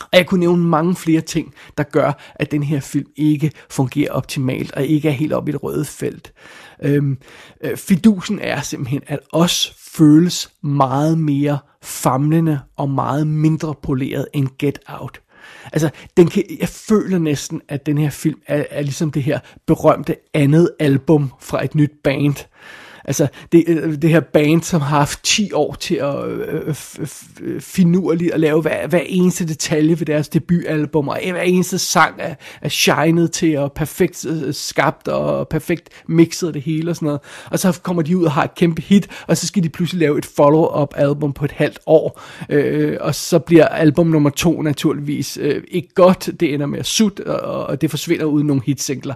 Og 0.00 0.08
jeg 0.12 0.26
kunne 0.26 0.40
nævne 0.40 0.64
mange 0.64 0.96
flere 0.96 1.20
ting, 1.20 1.54
der 1.78 1.82
gør, 1.82 2.12
at 2.34 2.50
den 2.50 2.62
her 2.62 2.80
film 2.80 3.06
ikke 3.16 3.52
fungerer 3.70 4.12
optimalt, 4.12 4.72
og 4.72 4.84
ikke 4.84 5.08
er 5.08 5.12
helt 5.12 5.32
op 5.32 5.48
i 5.48 5.52
det 5.52 5.62
røde 5.62 5.84
felt. 5.84 6.32
Øhm, 6.82 7.18
øh, 7.64 7.76
fidusen 7.76 8.38
er 8.38 8.60
simpelthen, 8.60 9.02
at 9.06 9.20
os 9.32 9.74
føles 9.96 10.50
meget 10.62 11.18
mere 11.18 11.58
famlende 11.82 12.60
og 12.76 12.90
meget 12.90 13.26
mindre 13.26 13.74
poleret 13.82 14.26
end 14.34 14.48
Get 14.58 14.78
Out. 14.88 15.20
Altså, 15.72 15.90
den 16.16 16.28
kan, 16.28 16.44
jeg 16.60 16.68
føler 16.68 17.18
næsten, 17.18 17.62
at 17.68 17.86
den 17.86 17.98
her 17.98 18.10
film 18.10 18.40
er, 18.46 18.64
er 18.70 18.82
ligesom 18.82 19.10
det 19.10 19.22
her 19.22 19.38
berømte 19.66 20.16
andet 20.34 20.70
album 20.78 21.32
fra 21.40 21.64
et 21.64 21.74
nyt 21.74 21.92
band. 22.04 22.34
Altså, 23.08 23.28
det, 23.52 23.64
øh, 23.66 24.02
det 24.02 24.10
her 24.10 24.20
band, 24.20 24.62
som 24.62 24.80
har 24.80 24.98
haft 24.98 25.24
10 25.24 25.52
år 25.52 25.74
til 25.74 25.94
at 25.94 26.28
øh, 26.28 26.68
øh, 26.68 26.74
øh, 27.40 27.60
finurligt 27.60 28.32
at 28.32 28.40
lave 28.40 28.62
hver, 28.62 28.86
hver 28.86 29.02
eneste 29.06 29.46
detalje 29.46 30.00
ved 30.00 30.06
deres 30.06 30.28
debutalbum, 30.28 31.08
og 31.08 31.18
hver 31.30 31.42
eneste 31.42 31.78
sang 31.78 32.14
er, 32.18 32.34
er 32.62 32.68
shined 32.68 33.28
til, 33.28 33.58
og 33.58 33.72
perfekt 33.72 34.26
skabt, 34.52 35.08
og 35.08 35.48
perfekt 35.48 35.88
mixet 36.08 36.54
det 36.54 36.62
hele 36.62 36.90
og 36.90 36.96
sådan 36.96 37.06
noget. 37.06 37.20
Og 37.50 37.58
så 37.58 37.80
kommer 37.82 38.02
de 38.02 38.16
ud 38.16 38.24
og 38.24 38.32
har 38.32 38.44
et 38.44 38.54
kæmpe 38.54 38.82
hit, 38.82 39.08
og 39.26 39.36
så 39.36 39.46
skal 39.46 39.62
de 39.62 39.68
pludselig 39.68 40.00
lave 40.00 40.18
et 40.18 40.26
follow-up 40.26 40.94
album 40.96 41.32
på 41.32 41.44
et 41.44 41.52
halvt 41.52 41.78
år, 41.86 42.20
øh, 42.48 42.96
og 43.00 43.14
så 43.14 43.38
bliver 43.38 43.66
album 43.66 44.06
nummer 44.06 44.30
to 44.30 44.62
naturligvis 44.62 45.38
øh, 45.40 45.62
ikke 45.68 45.94
godt, 45.94 46.30
det 46.40 46.54
ender 46.54 46.66
med 46.66 46.78
at 46.78 46.86
sut, 46.86 47.20
og, 47.20 47.66
og 47.66 47.80
det 47.80 47.90
forsvinder 47.90 48.24
uden 48.24 48.46
nogle 48.46 48.62
hitsingler. 48.66 49.14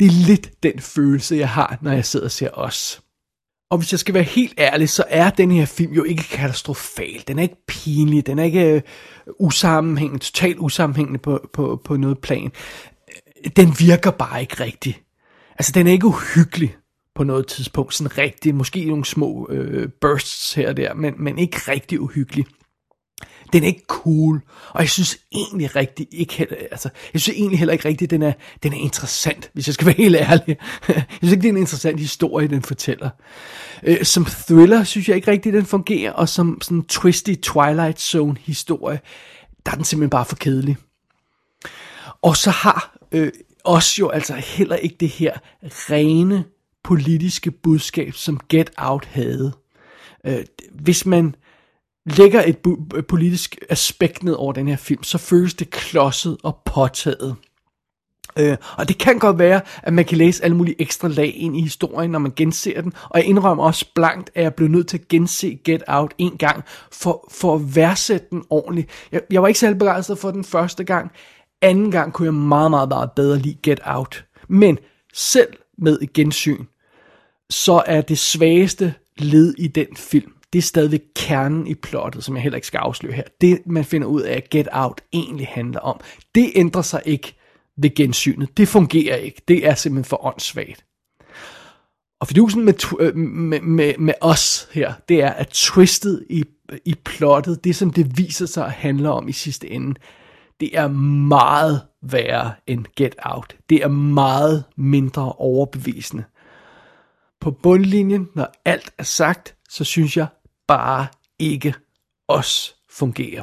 Det 0.00 0.06
er 0.06 0.26
lidt 0.26 0.62
den 0.62 0.80
følelse, 0.80 1.36
jeg 1.36 1.48
har, 1.48 1.78
når 1.82 1.92
jeg 1.92 2.04
sidder 2.04 2.26
og 2.26 2.30
ser 2.30 2.50
os. 2.52 3.02
Og 3.70 3.78
hvis 3.78 3.92
jeg 3.92 4.00
skal 4.00 4.14
være 4.14 4.22
helt 4.22 4.54
ærlig, 4.58 4.88
så 4.88 5.04
er 5.08 5.30
den 5.30 5.50
her 5.50 5.66
film 5.66 5.92
jo 5.92 6.04
ikke 6.04 6.22
katastrofal. 6.22 7.24
Den 7.28 7.38
er 7.38 7.42
ikke 7.42 7.66
pinlig, 7.66 8.26
den 8.26 8.38
er 8.38 8.44
ikke 8.44 8.74
øh, 8.74 8.82
usammenhængende, 9.38 10.24
totalt 10.24 10.58
usammenhængende 10.58 11.18
på, 11.18 11.48
på, 11.52 11.80
på 11.84 11.96
noget 11.96 12.18
plan. 12.18 12.52
Den 13.56 13.74
virker 13.78 14.10
bare 14.10 14.40
ikke 14.40 14.60
rigtigt. 14.60 15.02
Altså, 15.58 15.72
den 15.72 15.86
er 15.86 15.92
ikke 15.92 16.06
uhyggelig 16.06 16.76
på 17.14 17.24
noget 17.24 17.46
tidspunkt, 17.46 17.94
sådan 17.94 18.18
rigtig, 18.18 18.54
måske 18.54 18.84
nogle 18.84 19.04
små 19.04 19.48
øh, 19.50 19.88
bursts 20.00 20.54
her 20.54 20.68
og 20.68 20.76
der, 20.76 20.94
men, 20.94 21.14
men 21.18 21.38
ikke 21.38 21.56
rigtig 21.56 22.00
uhyggelig 22.00 22.46
den 23.54 23.62
er 23.62 23.66
ikke 23.66 23.84
cool, 23.88 24.40
og 24.70 24.80
jeg 24.80 24.90
synes 24.90 25.18
egentlig 25.32 25.76
rigtig 25.76 26.06
ikke 26.10 26.34
heller, 26.34 26.56
altså, 26.70 26.88
jeg 27.12 27.20
synes 27.20 27.38
egentlig 27.38 27.58
heller 27.58 27.72
ikke 27.72 27.88
rigtigt, 27.88 28.10
den 28.10 28.22
er, 28.22 28.32
den 28.62 28.72
er 28.72 28.76
interessant, 28.76 29.50
hvis 29.52 29.66
jeg 29.66 29.74
skal 29.74 29.86
være 29.86 29.96
helt 29.96 30.16
ærlig. 30.16 30.56
jeg 30.88 31.04
synes 31.18 31.32
ikke, 31.32 31.42
det 31.42 31.48
er 31.48 31.52
en 31.52 31.58
interessant 31.58 32.00
historie, 32.00 32.48
den 32.48 32.62
fortæller. 32.62 33.10
Øh, 33.82 34.04
som 34.04 34.24
thriller 34.24 34.84
synes 34.84 35.08
jeg 35.08 35.16
ikke 35.16 35.30
rigtigt, 35.30 35.54
den 35.54 35.66
fungerer, 35.66 36.12
og 36.12 36.28
som 36.28 36.58
sådan 36.62 36.78
en 36.78 36.84
twisty 36.84 37.34
Twilight 37.42 38.00
Zone 38.00 38.36
historie, 38.40 39.00
der 39.66 39.72
er 39.72 39.76
den 39.76 39.84
simpelthen 39.84 40.10
bare 40.10 40.24
for 40.24 40.36
kedelig. 40.36 40.76
Og 42.22 42.36
så 42.36 42.50
har 42.50 42.96
øh, 43.12 43.32
os 43.64 43.98
jo 43.98 44.08
altså 44.08 44.34
heller 44.34 44.76
ikke 44.76 44.96
det 45.00 45.08
her 45.08 45.38
rene 45.62 46.44
politiske 46.84 47.50
budskab, 47.50 48.14
som 48.14 48.40
Get 48.48 48.70
Out 48.76 49.04
havde. 49.04 49.52
Øh, 50.26 50.44
hvis 50.72 51.06
man 51.06 51.34
lægger 52.06 52.42
et 52.46 52.58
politisk 53.08 53.58
aspekt 53.68 54.22
ned 54.22 54.32
over 54.32 54.52
den 54.52 54.68
her 54.68 54.76
film, 54.76 55.02
så 55.02 55.18
føles 55.18 55.54
det 55.54 55.70
klodset 55.70 56.36
og 56.42 56.62
påtaget. 56.64 57.36
Øh, 58.38 58.56
og 58.76 58.88
det 58.88 58.98
kan 58.98 59.18
godt 59.18 59.38
være, 59.38 59.60
at 59.82 59.92
man 59.92 60.04
kan 60.04 60.18
læse 60.18 60.44
alle 60.44 60.56
mulige 60.56 60.80
ekstra 60.80 61.08
lag 61.08 61.34
ind 61.36 61.56
i 61.56 61.60
historien, 61.60 62.10
når 62.10 62.18
man 62.18 62.32
genser 62.36 62.80
den. 62.82 62.92
Og 63.10 63.18
jeg 63.18 63.26
indrømmer 63.26 63.64
også 63.64 63.86
blankt, 63.94 64.30
at 64.34 64.42
jeg 64.42 64.54
blev 64.54 64.68
nødt 64.68 64.88
til 64.88 64.98
at 64.98 65.08
gense 65.08 65.58
Get 65.64 65.82
Out 65.88 66.14
en 66.18 66.36
gang, 66.36 66.64
for, 66.92 67.28
for 67.32 67.54
at 67.54 67.76
værdsætte 67.76 68.26
den 68.30 68.44
ordentligt. 68.50 68.90
Jeg, 69.12 69.20
jeg 69.30 69.42
var 69.42 69.48
ikke 69.48 69.60
særlig 69.60 69.78
begejstret 69.78 70.18
for 70.18 70.30
den 70.30 70.44
første 70.44 70.84
gang. 70.84 71.10
Anden 71.62 71.90
gang 71.90 72.12
kunne 72.12 72.26
jeg 72.26 72.34
meget, 72.34 72.70
meget, 72.70 72.88
meget 72.88 73.10
bedre 73.16 73.38
lide 73.38 73.56
Get 73.62 73.80
Out. 73.84 74.24
Men 74.48 74.78
selv 75.14 75.52
med 75.78 75.98
et 76.02 76.12
gensyn, 76.12 76.64
så 77.50 77.82
er 77.86 78.00
det 78.00 78.18
svageste 78.18 78.94
led 79.18 79.54
i 79.58 79.68
den 79.68 79.96
film, 79.96 80.32
det 80.54 80.58
er 80.58 80.62
stadigvæk 80.62 81.02
kernen 81.16 81.66
i 81.66 81.74
plottet, 81.74 82.24
som 82.24 82.34
jeg 82.34 82.42
heller 82.42 82.56
ikke 82.56 82.66
skal 82.66 82.78
afsløre 82.78 83.12
her. 83.12 83.22
Det, 83.40 83.58
man 83.66 83.84
finder 83.84 84.06
ud 84.06 84.22
af, 84.22 84.36
at 84.36 84.50
Get 84.50 84.68
Out 84.72 85.00
egentlig 85.12 85.46
handler 85.46 85.80
om. 85.80 86.00
Det 86.34 86.52
ændrer 86.54 86.82
sig 86.82 87.02
ikke 87.04 87.34
ved 87.76 87.94
gensynet. 87.94 88.56
Det 88.56 88.68
fungerer 88.68 89.16
ikke. 89.16 89.42
Det 89.48 89.66
er 89.66 89.74
simpelthen 89.74 90.08
for 90.08 90.26
åndssvagt. 90.26 90.84
Og 92.20 92.28
fidusen 92.28 92.64
med, 92.64 92.74
øh, 93.00 93.16
med, 93.16 93.60
med, 93.60 93.94
med 93.98 94.14
os 94.20 94.68
her, 94.72 94.92
det 95.08 95.22
er, 95.22 95.30
at 95.30 95.48
twistet 95.48 96.26
i, 96.30 96.44
i 96.84 96.94
plottet, 97.04 97.64
det 97.64 97.76
som 97.76 97.90
det 97.90 98.18
viser 98.18 98.46
sig 98.46 98.66
at 98.66 98.72
handle 98.72 99.10
om 99.10 99.28
i 99.28 99.32
sidste 99.32 99.70
ende, 99.70 99.94
det 100.60 100.78
er 100.78 100.88
meget 100.88 101.80
værre 102.02 102.52
end 102.66 102.84
Get 102.96 103.14
Out. 103.22 103.56
Det 103.68 103.82
er 103.82 103.88
meget 103.88 104.64
mindre 104.76 105.32
overbevisende. 105.32 106.24
På 107.40 107.50
bundlinjen, 107.50 108.28
når 108.34 108.52
alt 108.64 108.92
er 108.98 109.04
sagt, 109.04 109.54
så 109.68 109.84
synes 109.84 110.16
jeg, 110.16 110.26
bare 110.68 111.06
ikke 111.38 111.74
os 112.28 112.74
fungerer. 112.90 113.42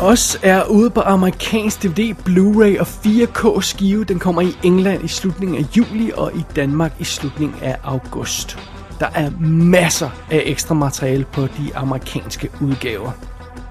Os 0.00 0.38
er 0.42 0.64
ude 0.64 0.90
på 0.90 1.00
amerikansk 1.00 1.82
DVD, 1.82 2.14
Blu-ray 2.14 2.80
og 2.80 2.86
4K 2.86 3.60
skive. 3.60 4.04
Den 4.04 4.18
kommer 4.18 4.42
i 4.42 4.56
England 4.64 5.04
i 5.04 5.08
slutningen 5.08 5.58
af 5.58 5.76
juli 5.76 6.10
og 6.16 6.32
i 6.34 6.44
Danmark 6.56 6.92
i 7.00 7.04
slutningen 7.04 7.62
af 7.62 7.76
august. 7.82 8.58
Der 9.00 9.06
er 9.14 9.30
masser 9.40 10.10
af 10.30 10.42
ekstra 10.46 10.74
materiale 10.74 11.24
på 11.32 11.42
de 11.42 11.76
amerikanske 11.76 12.50
udgaver. 12.62 13.12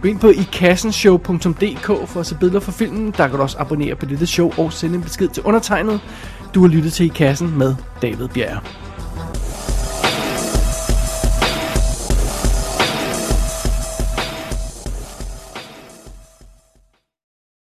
Gå 0.02 0.08
ind 0.08 0.20
på 0.20 0.28
ikassenshow.dk 0.28 2.08
for 2.08 2.20
at 2.20 2.26
se 2.26 2.38
billeder 2.40 2.60
fra 2.60 2.72
filmen. 2.72 3.14
Der 3.18 3.28
kan 3.28 3.38
du 3.38 3.42
også 3.42 3.58
abonnere 3.60 3.96
på 3.96 4.06
dette 4.06 4.28
show 4.28 4.52
og 4.58 4.74
sende 4.74 4.96
en 4.96 5.02
besked 5.02 5.28
til 5.28 5.44
undertegnet. 5.44 6.02
Du 6.54 6.62
har 6.62 6.68
lyttet 6.68 6.94
til 6.94 7.06
I 7.06 7.10
Kassen 7.10 7.58
med 7.58 7.76
David 8.02 8.28
Bjerg. 8.28 8.85